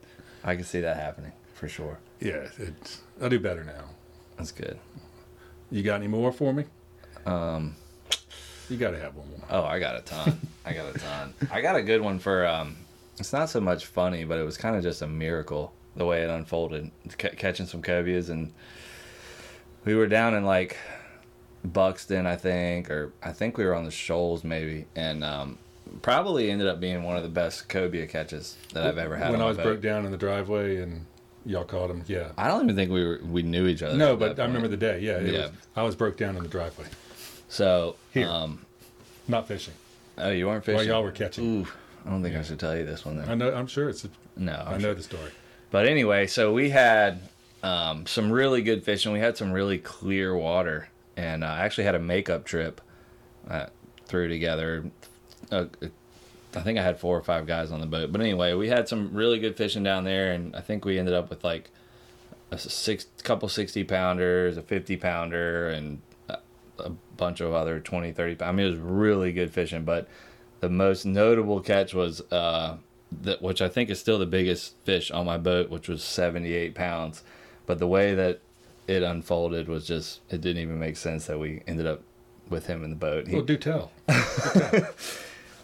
I 0.44 0.56
can 0.56 0.64
see 0.66 0.82
that 0.82 0.98
happening 0.98 1.32
for 1.60 1.68
sure. 1.68 1.98
yeah 2.20 2.48
it's 2.58 3.02
i 3.22 3.28
do 3.28 3.40
better 3.40 3.64
now 3.64 3.84
That's 4.38 4.52
good. 4.52 4.80
you 5.70 5.84
got 5.84 5.96
any 5.96 6.08
more 6.08 6.32
for 6.32 6.54
me 6.54 6.64
Um, 7.26 7.76
You 8.70 8.78
got 8.78 8.92
to 8.92 9.00
have 9.00 9.16
one 9.16 9.28
more. 9.32 9.46
Oh, 9.50 9.64
I 9.64 9.80
got 9.80 9.96
a 9.98 10.02
ton. 10.02 10.40
I 10.66 10.74
got 10.74 10.96
a 10.96 11.00
ton. 11.00 11.34
I 11.52 11.60
got 11.62 11.76
a 11.76 11.82
good 11.82 12.02
one 12.02 12.20
for. 12.20 12.46
Um, 12.46 12.78
it's 13.20 13.34
not 13.34 13.50
so 13.50 13.60
much 13.60 13.86
funny, 13.88 14.24
but 14.26 14.38
it 14.40 14.44
was 14.44 14.58
kind 14.58 14.76
of 14.76 14.84
just 14.84 15.02
a 15.02 15.08
miracle 15.08 15.74
the 15.96 16.06
way 16.06 16.22
it 16.24 16.30
unfolded. 16.30 16.92
C- 17.10 17.36
catching 17.36 17.66
some 17.66 17.82
cobias, 17.82 18.30
and 18.30 18.54
we 19.86 19.96
were 19.96 20.06
down 20.08 20.36
in 20.36 20.46
like 20.46 20.78
Buxton, 21.66 22.26
I 22.28 22.36
think, 22.36 22.90
or 22.92 23.12
I 23.24 23.32
think 23.34 23.58
we 23.58 23.66
were 23.66 23.74
on 23.76 23.86
the 23.86 23.92
shoals 23.92 24.44
maybe, 24.44 24.86
and 24.96 25.24
um, 25.24 25.58
probably 26.04 26.50
ended 26.52 26.68
up 26.68 26.80
being 26.80 27.04
one 27.04 27.18
of 27.18 27.24
the 27.24 27.30
best 27.30 27.68
cobia 27.70 28.08
catches 28.08 28.56
that 28.74 28.86
I've 28.86 28.98
ever 29.00 29.18
had. 29.18 29.32
when 29.32 29.42
I 29.42 29.46
was 29.46 29.58
boat. 29.58 29.64
broke 29.64 29.82
down 29.82 30.06
in 30.06 30.12
the 30.12 30.18
driveway 30.18 30.78
and 30.78 31.06
y'all 31.46 31.64
caught 31.66 31.90
him. 31.90 32.04
Yeah. 32.08 32.32
I 32.38 32.48
don't 32.48 32.64
even 32.64 32.76
think 32.76 32.92
we 32.92 33.06
were 33.06 33.20
we 33.24 33.42
knew 33.44 33.68
each 33.68 33.82
other. 33.84 33.98
No, 33.98 34.16
but 34.16 34.40
I 34.40 34.46
remember 34.46 34.68
the 34.68 34.78
day. 34.78 35.00
Yeah. 35.00 35.20
Yeah. 35.20 35.42
Was, 35.42 35.52
I 35.76 35.84
was 35.84 35.96
broke 35.96 36.18
down 36.18 36.36
in 36.38 36.44
the 36.44 36.50
driveway, 36.50 36.86
So 37.48 37.96
Here. 38.14 38.28
um, 38.28 38.66
not 39.28 39.48
fishing. 39.48 39.74
oh, 40.18 40.30
you 40.30 40.48
weren't 40.48 40.64
fishing. 40.66 40.78
While 40.78 40.86
y'all 40.86 41.04
were 41.04 41.12
catching. 41.12 41.62
Ooh, 41.62 41.68
I 42.06 42.10
don't 42.10 42.24
think 42.24 42.36
I 42.36 42.42
should 42.44 42.60
tell 42.60 42.76
you 42.76 42.86
this 42.86 43.06
one 43.06 43.18
then. 43.18 43.30
I 43.30 43.36
know. 43.36 43.54
I'm 43.54 43.68
sure 43.68 43.90
it's. 43.90 44.06
A, 44.06 44.10
No, 44.36 44.54
I 44.54 44.74
I'm 44.74 44.82
know 44.82 44.94
the 44.94 45.04
story. 45.04 45.32
But 45.72 45.86
anyway, 45.88 46.26
so 46.28 46.52
we 46.52 46.70
had 46.72 47.20
um, 47.62 48.06
some 48.08 48.32
really 48.32 48.62
good 48.62 48.84
fishing. 48.84 49.12
We 49.14 49.20
had 49.20 49.38
some 49.38 49.52
really 49.52 49.78
clear 49.78 50.36
water, 50.36 50.90
and 51.16 51.44
uh, 51.44 51.48
I 51.48 51.60
actually 51.60 51.84
had 51.84 51.96
a 51.96 52.00
makeup 52.00 52.46
trip 52.46 52.82
uh, 53.50 53.68
through 54.06 54.30
together. 54.30 54.90
Uh, 55.52 55.66
I 56.56 56.62
think 56.62 56.80
I 56.80 56.84
had 56.84 57.00
four 57.00 57.16
or 57.18 57.22
five 57.22 57.46
guys 57.46 57.72
on 57.72 57.80
the 57.80 57.86
boat. 57.86 58.12
But 58.12 58.22
anyway, 58.22 58.54
we 58.54 58.70
had 58.70 58.88
some 58.88 59.14
really 59.14 59.40
good 59.40 59.56
fishing 59.56 59.84
down 59.84 60.04
there, 60.04 60.32
and 60.32 60.56
I 60.56 60.62
think 60.62 60.84
we 60.84 60.98
ended 60.98 61.14
up 61.14 61.30
with 61.30 61.44
like 61.44 61.70
a 62.52 62.58
six, 62.58 63.06
couple 63.24 63.48
60 63.50 63.84
pounders, 63.84 64.58
a 64.58 64.62
50 64.62 64.98
pounder, 64.98 65.70
and 65.70 66.02
a, 66.80 66.92
bunch 67.18 67.42
of 67.42 67.54
other 67.54 67.80
20, 67.80 68.14
30 68.14 68.36
pound. 68.36 68.50
I 68.50 68.52
mean, 68.54 68.68
it 68.68 68.70
was 68.70 68.80
really 68.80 69.34
good 69.34 69.52
fishing, 69.52 69.84
but 69.84 70.08
the 70.62 70.70
most 70.70 71.06
notable 71.06 71.60
catch 71.60 71.94
was 71.94 72.22
uh, 72.32 72.78
that, 73.22 73.42
which 73.42 73.62
I 73.62 73.68
think 73.68 73.90
is 73.90 74.00
still 74.00 74.18
the 74.18 74.26
biggest 74.26 74.76
fish 74.86 75.12
on 75.12 75.26
my 75.26 75.38
boat, 75.38 75.70
which 75.70 75.88
was 75.88 76.04
78 76.04 76.76
pounds. 76.76 77.24
But 77.66 77.80
the 77.80 77.88
way 77.88 78.16
that 78.16 78.40
it 78.88 79.04
unfolded 79.04 79.68
was 79.68 79.86
just, 79.86 80.22
it 80.30 80.42
didn't 80.42 80.62
even 80.62 80.80
make 80.80 80.98
sense 80.98 81.28
that 81.28 81.38
we 81.38 81.62
ended 81.68 81.86
up 81.86 82.02
with 82.50 82.66
him 82.68 82.84
in 82.84 82.90
the 82.90 82.96
boat. 82.96 83.28
He, 83.28 83.36
Well, 83.36 83.44
do 83.44 83.58
tell. 83.58 83.92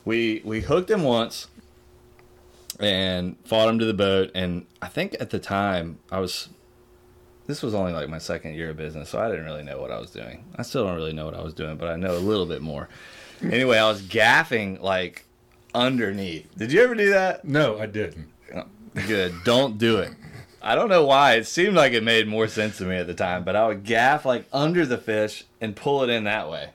we 0.05 0.41
we 0.45 0.61
hooked 0.61 0.89
him 0.89 1.03
once 1.03 1.47
and 2.79 3.35
fought 3.45 3.67
him 3.67 3.79
to 3.79 3.85
the 3.85 3.93
boat 3.93 4.29
and 4.35 4.65
i 4.81 4.87
think 4.87 5.15
at 5.19 5.31
the 5.31 5.39
time 5.39 5.97
i 6.11 6.19
was 6.19 6.49
this 7.47 7.61
was 7.61 7.73
only 7.73 7.93
like 7.93 8.09
my 8.09 8.17
second 8.17 8.53
year 8.53 8.69
of 8.69 8.77
business 8.77 9.09
so 9.09 9.19
i 9.19 9.29
didn't 9.29 9.45
really 9.45 9.63
know 9.63 9.79
what 9.79 9.91
i 9.91 9.99
was 9.99 10.11
doing. 10.11 10.43
I 10.55 10.61
still 10.61 10.85
don't 10.85 10.95
really 10.95 11.13
know 11.13 11.25
what 11.25 11.35
i 11.35 11.41
was 11.41 11.53
doing 11.53 11.77
but 11.77 11.89
i 11.89 11.95
know 11.95 12.15
a 12.15 12.19
little 12.19 12.45
bit 12.45 12.61
more. 12.61 12.87
Anyway 13.43 13.77
i 13.77 13.87
was 13.87 14.01
gaffing 14.01 14.81
like 14.81 15.25
underneath. 15.73 16.47
Did 16.57 16.71
you 16.71 16.81
ever 16.81 16.95
do 16.95 17.09
that? 17.09 17.43
No, 17.43 17.77
I 17.77 17.85
didn't. 17.85 18.29
Oh, 18.55 18.63
good. 19.07 19.35
Don't 19.43 19.77
do 19.77 19.97
it. 19.97 20.13
I 20.61 20.73
don't 20.73 20.87
know 20.87 21.05
why. 21.05 21.33
It 21.33 21.45
seemed 21.45 21.75
like 21.75 21.91
it 21.91 22.01
made 22.01 22.29
more 22.29 22.47
sense 22.47 22.77
to 22.77 22.85
me 22.85 22.95
at 22.95 23.07
the 23.07 23.13
time 23.13 23.43
but 23.43 23.57
i 23.57 23.67
would 23.67 23.83
gaff 23.83 24.25
like 24.25 24.45
under 24.53 24.85
the 24.85 24.97
fish 24.97 25.43
and 25.59 25.75
pull 25.75 26.01
it 26.01 26.09
in 26.09 26.23
that 26.23 26.49
way. 26.49 26.69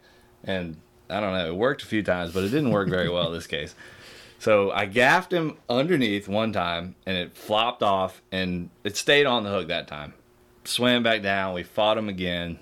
And 0.45 0.77
i 1.11 1.21
don't 1.21 1.33
know 1.33 1.47
it 1.47 1.57
worked 1.57 1.83
a 1.83 1.87
few 1.87 2.03
times 2.03 2.33
but 2.33 2.45
it 2.45 2.49
didn't 2.49 2.71
work 2.71 2.89
very 2.89 3.09
well 3.09 3.31
this 3.31 3.47
case. 3.47 3.75
So 4.39 4.71
i 4.71 4.87
gaffed 4.87 5.33
him 5.33 5.57
underneath 5.69 6.29
one 6.29 6.53
time 6.53 6.95
and 7.07 7.17
it 7.17 7.37
flopped 7.37 7.83
off 7.83 8.23
and 8.33 8.71
it 8.85 8.97
stayed 8.97 9.27
on 9.27 9.45
the 9.45 9.51
hook 9.51 9.69
that 9.69 9.89
time. 9.89 10.15
Swam 10.65 11.03
back 11.03 11.23
down 11.23 11.55
we 11.55 11.63
fought 11.63 11.99
him 11.99 12.09
again 12.09 12.59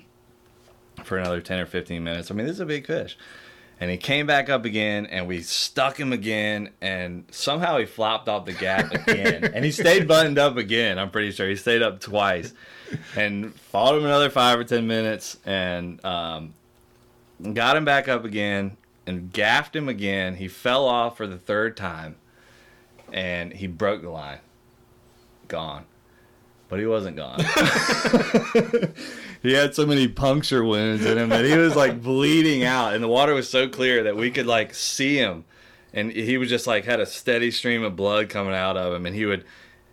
for 1.05 1.19
another 1.19 1.41
10 1.41 1.61
or 1.61 1.67
15 1.67 2.03
minutes. 2.03 2.31
I 2.31 2.35
mean 2.35 2.47
this 2.47 2.55
is 2.55 2.61
a 2.61 2.67
big 2.67 2.87
fish. 2.87 3.17
And 3.81 3.93
he 3.93 3.97
came 3.97 4.27
back 4.27 4.51
up 4.51 4.65
again 4.65 5.07
and 5.07 5.29
we 5.29 5.41
stuck 5.41 6.01
him 6.01 6.13
again 6.13 6.71
and 6.81 7.25
somehow 7.31 7.79
he 7.79 7.87
flopped 7.87 8.29
off 8.29 8.45
the 8.45 8.53
gaff 8.53 8.91
again. 8.93 9.53
And 9.55 9.65
he 9.65 9.71
stayed 9.71 10.09
buttoned 10.09 10.39
up 10.39 10.57
again 10.57 10.99
i'm 10.99 11.11
pretty 11.11 11.31
sure. 11.31 11.49
He 11.49 11.55
stayed 11.55 11.83
up 11.83 12.01
twice 12.01 12.53
and 13.15 13.55
fought 13.55 13.95
him 13.95 14.05
another 14.05 14.31
five 14.31 14.59
or 14.59 14.65
ten 14.65 14.87
minutes 14.87 15.37
and 15.45 16.05
um, 16.05 16.55
got 17.53 17.77
him 17.77 17.85
back 17.85 18.09
up 18.09 18.25
again 18.25 18.77
and 19.07 19.33
gaffed 19.33 19.75
him 19.75 19.89
again. 19.89 20.37
He 20.37 20.49
fell 20.49 20.87
off 20.87 21.17
for 21.17 21.27
the 21.27 21.39
third 21.39 21.77
time 21.77 22.17
and 23.13 23.53
he 23.53 23.67
broke 23.67 24.03
the 24.03 24.11
line. 24.11 24.41
Gone. 25.49 25.85
But 26.69 26.81
he 26.81 26.87
wasn't 26.87 27.17
gone. 27.17 27.41
He 29.43 29.53
had 29.53 29.75
so 29.75 29.87
many 29.87 30.09
puncture 30.09 30.65
wounds 30.65 31.05
in 31.05 31.17
him 31.17 31.29
that 31.29 31.45
he 31.45 31.57
was 31.57 31.77
like 31.77 32.03
bleeding 32.03 32.65
out 32.65 32.95
and 32.95 33.03
the 33.03 33.09
water 33.09 33.35
was 33.35 33.49
so 33.49 33.69
clear 33.69 34.03
that 34.05 34.17
we 34.17 34.31
could 34.31 34.47
like 34.47 34.75
see 34.75 35.17
him. 35.17 35.45
And 35.93 36.11
he 36.11 36.37
was 36.39 36.49
just 36.49 36.67
like 36.67 36.85
had 36.85 37.01
a 37.01 37.07
steady 37.07 37.51
stream 37.51 37.83
of 37.85 37.97
blood 37.97 38.29
coming 38.29 38.55
out 38.55 38.77
of 38.77 38.93
him 38.93 39.07
and 39.07 39.15
he 39.15 39.27
would 39.27 39.45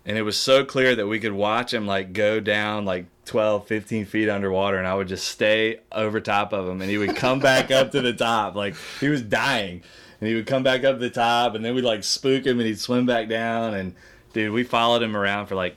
and 0.06 0.16
it 0.16 0.22
was 0.22 0.38
so 0.38 0.64
clear 0.64 0.94
that 0.94 1.08
we 1.08 1.18
could 1.18 1.32
watch 1.32 1.74
him 1.74 1.86
like 1.86 2.12
go 2.12 2.40
down 2.40 2.84
like 2.84 3.06
12 3.26 3.66
15 3.66 4.06
feet 4.06 4.28
underwater 4.28 4.78
and 4.78 4.86
i 4.86 4.94
would 4.94 5.08
just 5.08 5.26
stay 5.26 5.80
over 5.92 6.20
top 6.20 6.52
of 6.52 6.66
him 6.68 6.80
and 6.80 6.90
he 6.90 6.96
would 6.96 7.16
come 7.16 7.40
back 7.40 7.70
up 7.70 7.90
to 7.90 8.00
the 8.00 8.12
top 8.12 8.54
like 8.54 8.74
he 9.00 9.08
was 9.08 9.20
dying 9.20 9.82
and 10.20 10.28
he 10.28 10.34
would 10.34 10.46
come 10.46 10.62
back 10.62 10.84
up 10.84 10.96
to 10.96 11.00
the 11.00 11.10
top 11.10 11.54
and 11.54 11.64
then 11.64 11.74
we'd 11.74 11.84
like 11.84 12.04
spook 12.04 12.46
him 12.46 12.58
and 12.58 12.68
he'd 12.68 12.78
swim 12.78 13.04
back 13.04 13.28
down 13.28 13.74
and 13.74 13.94
dude 14.32 14.52
we 14.52 14.62
followed 14.62 15.02
him 15.02 15.16
around 15.16 15.46
for 15.46 15.56
like 15.56 15.76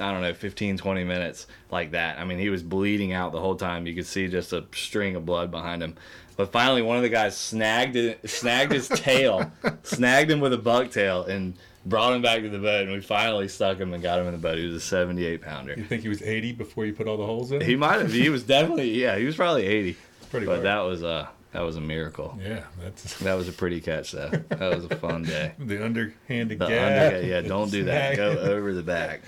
I 0.00 0.10
don't 0.10 0.22
know, 0.22 0.32
15, 0.32 0.78
20 0.78 1.04
minutes 1.04 1.46
like 1.70 1.90
that. 1.92 2.18
I 2.18 2.24
mean, 2.24 2.38
he 2.38 2.48
was 2.48 2.62
bleeding 2.62 3.12
out 3.12 3.32
the 3.32 3.40
whole 3.40 3.56
time. 3.56 3.86
You 3.86 3.94
could 3.94 4.06
see 4.06 4.26
just 4.26 4.52
a 4.52 4.64
string 4.74 5.16
of 5.16 5.26
blood 5.26 5.50
behind 5.50 5.82
him. 5.82 5.96
But 6.36 6.52
finally, 6.52 6.82
one 6.82 6.96
of 6.96 7.02
the 7.02 7.08
guys 7.08 7.36
snagged 7.36 7.96
it, 7.96 8.28
snagged 8.28 8.72
his 8.72 8.88
tail, 8.88 9.50
snagged 9.82 10.30
him 10.30 10.40
with 10.40 10.52
a 10.52 10.58
bucktail, 10.58 11.28
and 11.28 11.54
brought 11.84 12.12
him 12.14 12.22
back 12.22 12.42
to 12.42 12.48
the 12.48 12.58
boat. 12.58 12.84
And 12.84 12.92
we 12.92 13.00
finally 13.00 13.48
stuck 13.48 13.78
him 13.78 13.92
and 13.92 14.02
got 14.02 14.18
him 14.20 14.26
in 14.26 14.32
the 14.32 14.38
boat. 14.38 14.56
He 14.58 14.66
was 14.66 14.76
a 14.76 14.80
78 14.80 15.42
pounder. 15.42 15.74
You 15.76 15.84
think 15.84 16.02
he 16.02 16.08
was 16.08 16.22
80 16.22 16.52
before 16.52 16.86
you 16.86 16.92
put 16.92 17.06
all 17.08 17.16
the 17.16 17.26
holes 17.26 17.52
in? 17.52 17.60
He 17.60 17.76
might 17.76 18.00
have. 18.00 18.12
He 18.12 18.28
was 18.28 18.42
definitely. 18.44 18.90
Yeah, 19.00 19.16
he 19.18 19.24
was 19.24 19.36
probably 19.36 19.66
80. 19.66 19.96
Pretty 20.30 20.46
But 20.46 20.52
hard. 20.52 20.64
that 20.66 20.80
was 20.80 21.02
a 21.02 21.28
that 21.52 21.60
was 21.60 21.76
a 21.76 21.82
miracle. 21.82 22.38
Yeah, 22.42 22.62
that's 22.80 23.18
That 23.18 23.34
was 23.34 23.46
a 23.46 23.52
pretty 23.52 23.82
catch, 23.82 24.12
though. 24.12 24.30
That 24.30 24.74
was 24.74 24.86
a 24.86 24.96
fun 24.96 25.22
day. 25.24 25.52
the 25.58 25.84
underhanded 25.84 26.58
The 26.58 26.66
gaff. 26.66 27.12
under, 27.14 27.26
yeah, 27.26 27.42
don't 27.42 27.70
do 27.70 27.84
that. 27.84 28.16
Go 28.16 28.30
over 28.38 28.72
the 28.72 28.82
back. 28.82 29.20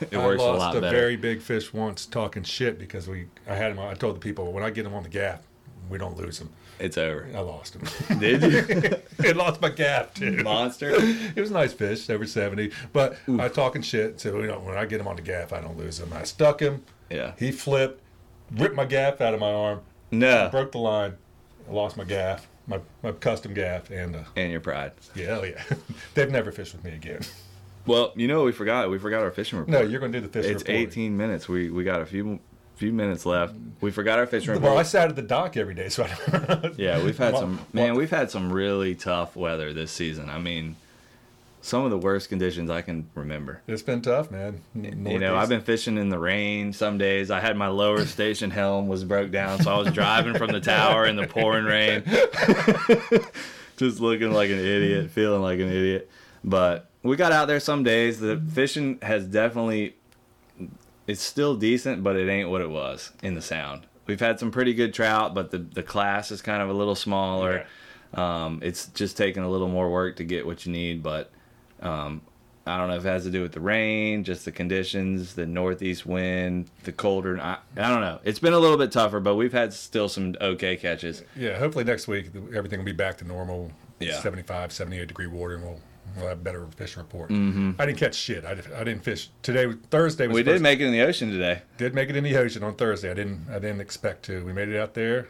it 0.00 0.14
I 0.14 0.24
works 0.24 0.40
a 0.40 0.46
lost 0.46 0.76
a 0.76 0.80
very 0.80 1.16
big 1.16 1.40
fish 1.42 1.72
once 1.72 2.06
talking 2.06 2.44
shit 2.44 2.78
because 2.78 3.08
we. 3.08 3.26
I 3.48 3.56
had 3.56 3.72
him. 3.72 3.80
I 3.80 3.94
told 3.94 4.14
the 4.14 4.20
people 4.20 4.52
when 4.52 4.62
I 4.62 4.70
get 4.70 4.86
him 4.86 4.94
on 4.94 5.02
the 5.02 5.08
gaff, 5.08 5.40
we 5.90 5.98
don't 5.98 6.16
lose 6.16 6.38
him. 6.40 6.50
It's 6.78 6.96
over. 6.98 7.28
I 7.34 7.40
lost 7.40 7.74
him. 7.76 8.18
Did 8.20 8.42
you? 8.42 8.58
it 9.24 9.36
lost 9.36 9.60
my 9.60 9.68
gaff 9.70 10.14
too. 10.14 10.42
Monster. 10.42 10.92
It 11.36 11.40
was 11.40 11.50
a 11.50 11.54
nice 11.54 11.72
fish, 11.72 12.08
over 12.10 12.26
seventy. 12.26 12.70
But 12.92 13.16
I 13.38 13.48
talking 13.48 13.82
shit, 13.82 14.20
so 14.20 14.38
you 14.40 14.46
know, 14.46 14.58
when 14.60 14.76
I 14.76 14.84
get 14.86 15.00
him 15.00 15.08
on 15.08 15.16
the 15.16 15.22
gaff, 15.22 15.52
I 15.52 15.60
don't 15.60 15.76
lose 15.76 15.98
him. 16.00 16.12
I 16.12 16.22
stuck 16.24 16.60
him. 16.60 16.84
Yeah. 17.10 17.32
He 17.38 17.50
flipped, 17.52 18.00
ripped 18.52 18.74
my 18.76 18.84
gaff 18.84 19.20
out 19.20 19.34
of 19.34 19.40
my 19.40 19.50
arm, 19.52 19.80
No. 20.10 20.48
broke 20.50 20.72
the 20.72 20.78
line, 20.78 21.14
I 21.68 21.72
lost 21.72 21.96
my 21.96 22.04
gaff, 22.04 22.46
my, 22.66 22.80
my 23.02 23.12
custom 23.12 23.54
gaff, 23.54 23.90
and 23.90 24.14
uh, 24.16 24.22
And 24.36 24.50
your 24.52 24.60
pride. 24.60 24.92
yeah, 25.14 25.26
hell 25.26 25.46
yeah, 25.46 25.62
they've 26.14 26.30
never 26.30 26.52
fished 26.52 26.74
with 26.74 26.84
me 26.84 26.92
again. 26.92 27.20
Well, 27.86 28.12
you 28.16 28.28
know 28.28 28.44
we 28.44 28.52
forgot? 28.52 28.90
We 28.90 28.98
forgot 28.98 29.22
our 29.22 29.30
fishing 29.30 29.58
report. 29.58 29.72
No, 29.82 29.88
you're 29.88 30.00
gonna 30.00 30.12
do 30.12 30.20
the 30.20 30.28
fishing 30.28 30.52
It's 30.52 30.62
report. 30.62 30.88
18 30.92 31.16
minutes. 31.16 31.48
We 31.48 31.70
we 31.70 31.84
got 31.84 32.02
a 32.02 32.06
few 32.06 32.38
few 32.78 32.92
minutes 32.92 33.26
left. 33.26 33.54
We 33.80 33.90
forgot 33.90 34.18
our 34.18 34.26
fishing 34.26 34.52
report. 34.52 34.70
Well, 34.70 34.78
I 34.78 34.84
sat 34.84 35.08
at 35.08 35.16
the 35.16 35.22
dock 35.22 35.56
every 35.56 35.74
day, 35.74 35.88
so 35.88 36.04
I 36.04 36.70
yeah, 36.76 37.02
we've 37.04 37.18
had 37.18 37.36
some 37.36 37.60
man, 37.72 37.94
we've 37.96 38.10
had 38.10 38.30
some 38.30 38.52
really 38.52 38.94
tough 38.94 39.36
weather 39.36 39.72
this 39.72 39.90
season. 39.90 40.30
I 40.30 40.38
mean, 40.38 40.76
some 41.60 41.84
of 41.84 41.90
the 41.90 41.98
worst 41.98 42.28
conditions 42.28 42.70
I 42.70 42.82
can 42.82 43.08
remember. 43.14 43.62
It's 43.66 43.82
been 43.82 44.00
tough, 44.00 44.30
man. 44.30 44.62
You 44.74 45.18
know, 45.18 45.36
I've 45.36 45.48
been 45.48 45.60
fishing 45.60 45.98
in 45.98 46.08
the 46.08 46.18
rain 46.18 46.72
some 46.72 46.98
days. 46.98 47.30
I 47.30 47.40
had 47.40 47.56
my 47.56 47.68
lower 47.68 48.06
station 48.06 48.50
helm 48.50 48.86
was 48.86 49.04
broke 49.04 49.30
down, 49.32 49.60
so 49.60 49.74
I 49.74 49.78
was 49.78 49.92
driving 49.92 50.34
from 50.34 50.52
the 50.52 50.60
tower 50.60 51.04
in 51.04 51.16
the 51.16 51.26
pouring 51.26 51.64
rain, 51.64 52.04
just 53.76 54.00
looking 54.00 54.32
like 54.32 54.50
an 54.50 54.58
idiot, 54.58 55.10
feeling 55.10 55.42
like 55.42 55.58
an 55.58 55.68
idiot. 55.68 56.08
But 56.44 56.88
we 57.02 57.16
got 57.16 57.32
out 57.32 57.48
there 57.48 57.60
some 57.60 57.82
days. 57.82 58.20
The 58.20 58.40
fishing 58.52 58.98
has 59.02 59.26
definitely, 59.26 59.96
it's 61.08 61.22
still 61.22 61.56
decent, 61.56 62.04
but 62.04 62.14
it 62.14 62.28
ain't 62.28 62.50
what 62.50 62.60
it 62.60 62.70
was 62.70 63.10
in 63.22 63.34
the 63.34 63.42
sound. 63.42 63.86
We've 64.06 64.20
had 64.20 64.38
some 64.38 64.52
pretty 64.52 64.74
good 64.74 64.94
trout, 64.94 65.34
but 65.34 65.50
the 65.50 65.58
the 65.58 65.82
class 65.82 66.30
is 66.30 66.40
kind 66.40 66.62
of 66.62 66.68
a 66.68 66.72
little 66.72 66.94
smaller. 66.94 67.66
Um, 68.14 68.60
it's 68.62 68.86
just 68.88 69.16
taking 69.16 69.42
a 69.42 69.50
little 69.50 69.68
more 69.68 69.90
work 69.90 70.16
to 70.16 70.24
get 70.24 70.46
what 70.46 70.64
you 70.64 70.72
need, 70.72 71.02
but 71.02 71.30
um, 71.80 72.22
I 72.66 72.76
don't 72.76 72.88
know 72.88 72.96
if 72.96 73.04
it 73.04 73.08
has 73.08 73.24
to 73.24 73.30
do 73.30 73.42
with 73.42 73.52
the 73.52 73.60
rain, 73.60 74.24
just 74.24 74.44
the 74.44 74.52
conditions, 74.52 75.34
the 75.34 75.46
northeast 75.46 76.06
wind, 76.06 76.70
the 76.84 76.92
colder. 76.92 77.38
I, 77.40 77.58
I 77.76 77.88
don't 77.88 78.00
know. 78.00 78.20
It's 78.24 78.38
been 78.38 78.52
a 78.52 78.58
little 78.58 78.78
bit 78.78 78.92
tougher, 78.92 79.20
but 79.20 79.36
we've 79.36 79.52
had 79.52 79.72
still 79.72 80.08
some 80.08 80.36
okay 80.40 80.76
catches. 80.76 81.22
Yeah, 81.36 81.58
hopefully 81.58 81.84
next 81.84 82.08
week 82.08 82.30
everything 82.54 82.78
will 82.78 82.86
be 82.86 82.92
back 82.92 83.18
to 83.18 83.24
normal. 83.24 83.72
Yeah. 84.00 84.20
75, 84.20 84.72
78 84.72 85.08
degree 85.08 85.26
water, 85.26 85.56
and 85.56 85.64
we'll 85.64 85.80
we'll 86.16 86.28
have 86.28 86.38
a 86.38 86.40
better 86.42 86.66
fishing 86.76 87.02
report. 87.02 87.30
Mm-hmm. 87.30 87.72
I 87.78 87.86
didn't 87.86 87.98
catch 87.98 88.14
shit. 88.14 88.44
I, 88.44 88.52
I 88.52 88.84
didn't 88.84 89.02
fish 89.04 89.30
today. 89.42 89.72
Thursday 89.90 90.26
was 90.26 90.34
We 90.34 90.42
did 90.42 90.62
make 90.62 90.80
it 90.80 90.86
in 90.86 90.92
the 90.92 91.02
ocean 91.02 91.30
today. 91.30 91.62
did 91.76 91.94
make 91.94 92.08
it 92.10 92.16
in 92.16 92.24
the 92.24 92.36
ocean 92.36 92.62
on 92.62 92.74
Thursday. 92.74 93.10
I 93.10 93.14
didn't 93.14 93.46
I 93.50 93.58
didn't 93.58 93.80
expect 93.80 94.24
to. 94.26 94.44
We 94.44 94.52
made 94.52 94.68
it 94.68 94.78
out 94.78 94.94
there. 94.94 95.28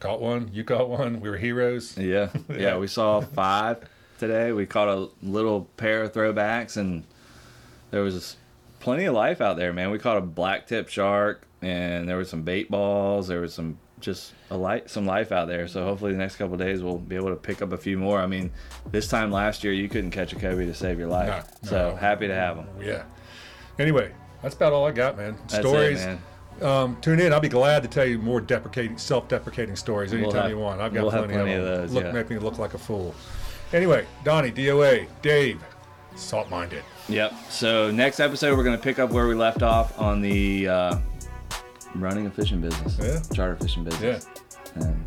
Caught 0.00 0.20
one. 0.20 0.50
You 0.52 0.62
caught 0.64 0.88
one. 0.88 1.20
We 1.20 1.30
were 1.30 1.38
heroes. 1.38 1.96
Yeah, 1.96 2.28
yeah. 2.48 2.76
We 2.78 2.86
saw 2.86 3.20
five 3.20 3.88
today. 4.18 4.52
We 4.52 4.66
caught 4.66 4.88
a 4.88 5.08
little 5.22 5.62
pair 5.76 6.02
of 6.02 6.12
throwbacks, 6.12 6.76
and 6.76 7.04
there 7.90 8.02
was 8.02 8.36
plenty 8.80 9.04
of 9.06 9.14
life 9.14 9.40
out 9.40 9.56
there, 9.56 9.72
man. 9.72 9.90
We 9.90 9.98
caught 9.98 10.18
a 10.18 10.20
black 10.20 10.66
tip 10.66 10.88
shark, 10.88 11.46
and 11.62 12.06
there 12.08 12.18
was 12.18 12.28
some 12.28 12.42
bait 12.42 12.70
balls. 12.70 13.28
There 13.28 13.40
was 13.40 13.54
some 13.54 13.78
just 14.06 14.32
a 14.50 14.56
light, 14.56 14.88
some 14.88 15.04
life 15.04 15.32
out 15.32 15.48
there. 15.48 15.68
So 15.68 15.84
hopefully 15.84 16.12
the 16.12 16.18
next 16.18 16.36
couple 16.36 16.54
of 16.54 16.60
days 16.60 16.82
we'll 16.82 16.96
be 16.96 17.16
able 17.16 17.28
to 17.28 17.36
pick 17.36 17.60
up 17.60 17.72
a 17.72 17.76
few 17.76 17.98
more. 17.98 18.18
I 18.18 18.26
mean, 18.26 18.50
this 18.90 19.08
time 19.08 19.30
last 19.30 19.62
year 19.62 19.74
you 19.74 19.88
couldn't 19.90 20.12
catch 20.12 20.32
a 20.32 20.36
cobia 20.36 20.64
to 20.66 20.74
save 20.74 20.98
your 20.98 21.08
life. 21.08 21.46
No, 21.64 21.68
so 21.68 21.90
no. 21.90 21.96
happy 21.96 22.26
to 22.28 22.34
have 22.34 22.56
them. 22.56 22.68
Yeah. 22.80 23.02
Anyway, 23.78 24.12
that's 24.42 24.54
about 24.54 24.72
all 24.72 24.86
I 24.86 24.92
got, 24.92 25.18
man. 25.18 25.36
That's 25.48 25.66
stories. 25.66 26.02
it, 26.02 26.06
man. 26.06 26.20
Um, 26.62 26.96
tune 27.02 27.20
in. 27.20 27.34
I'll 27.34 27.40
be 27.40 27.50
glad 27.50 27.82
to 27.82 27.88
tell 27.88 28.06
you 28.06 28.18
more 28.18 28.40
deprecating, 28.40 28.96
self-deprecating 28.96 29.76
stories 29.76 30.14
anytime 30.14 30.32
We'll 30.32 30.42
have- 30.42 30.50
you 30.50 30.58
want. 30.58 30.80
I've 30.80 30.94
got 30.94 31.02
we'll 31.02 31.10
have 31.10 31.24
plenty, 31.24 31.34
plenty 31.34 31.52
of, 31.52 31.64
of 31.64 31.68
them. 31.68 31.80
those, 31.82 31.92
Look, 31.92 32.04
yeah. 32.04 32.12
make 32.12 32.30
me 32.30 32.38
look 32.38 32.58
like 32.58 32.72
a 32.72 32.78
fool. 32.78 33.14
Anyway, 33.74 34.06
Donnie, 34.24 34.52
DOA, 34.52 35.06
Dave, 35.20 35.62
salt-minded. 36.14 36.82
Yep. 37.08 37.34
So 37.50 37.90
next 37.90 38.20
episode 38.20 38.56
we're 38.56 38.64
gonna 38.64 38.78
pick 38.78 38.98
up 38.98 39.10
where 39.10 39.26
we 39.26 39.34
left 39.34 39.62
off 39.62 39.98
on 39.98 40.22
the 40.22 40.68
uh, 40.68 40.98
running 42.00 42.26
a 42.26 42.30
fishing 42.30 42.60
business, 42.60 42.96
Yeah. 43.00 43.20
charter 43.34 43.56
fishing 43.56 43.84
business. 43.84 44.26
Yeah. 44.76 44.82
And 44.82 45.04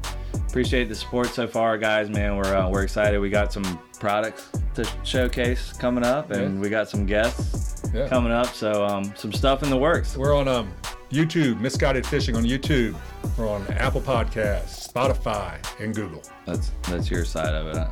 appreciate 0.48 0.90
the 0.90 0.96
support 0.96 1.28
so 1.28 1.48
far, 1.48 1.78
guys. 1.78 2.10
Man, 2.10 2.36
we're 2.38 2.56
uh, 2.56 2.70
we're 2.70 2.84
excited. 2.84 3.20
We 3.20 3.30
got 3.30 3.54
some 3.54 3.80
products 4.00 4.50
to 4.76 4.88
showcase 5.04 5.74
coming 5.74 6.04
up, 6.04 6.32
and 6.32 6.56
Yeah. 6.56 6.62
we 6.62 6.70
got 6.70 6.90
some 6.90 7.06
guests 7.06 7.84
Yeah. 7.94 8.08
coming 8.08 8.32
up. 8.32 8.48
So 8.48 8.86
um, 8.86 9.14
some 9.16 9.32
stuff 9.34 9.62
in 9.64 9.70
the 9.70 9.78
works. 9.78 10.18
We're 10.18 10.36
on 10.36 10.48
um, 10.48 10.74
YouTube, 11.12 11.60
Misguided 11.60 12.06
Fishing 12.06 12.36
on 12.36 12.44
YouTube. 12.44 12.96
We're 13.38 13.50
on 13.50 13.66
Apple 13.74 14.02
Podcasts, 14.02 14.88
Spotify, 14.92 15.58
and 15.80 15.94
Google. 15.94 16.24
That's 16.46 16.72
that's 16.90 17.10
your 17.12 17.26
side 17.26 17.54
of 17.54 17.68
it. 17.68 17.76
Uh, 17.78 17.88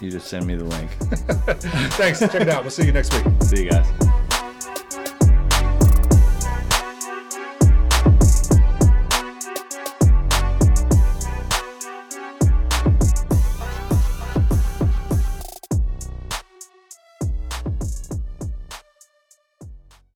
You 0.00 0.10
just 0.10 0.28
send 0.28 0.46
me 0.46 0.56
the 0.56 0.64
link. 0.64 0.90
Thanks. 1.96 2.20
Check 2.20 2.34
it 2.34 2.48
out. 2.50 2.62
We'll 2.62 2.70
see 2.70 2.84
you 2.84 2.92
next 2.92 3.14
week. 3.14 3.24
See 3.42 3.64
you 3.64 3.70
guys. 3.70 4.15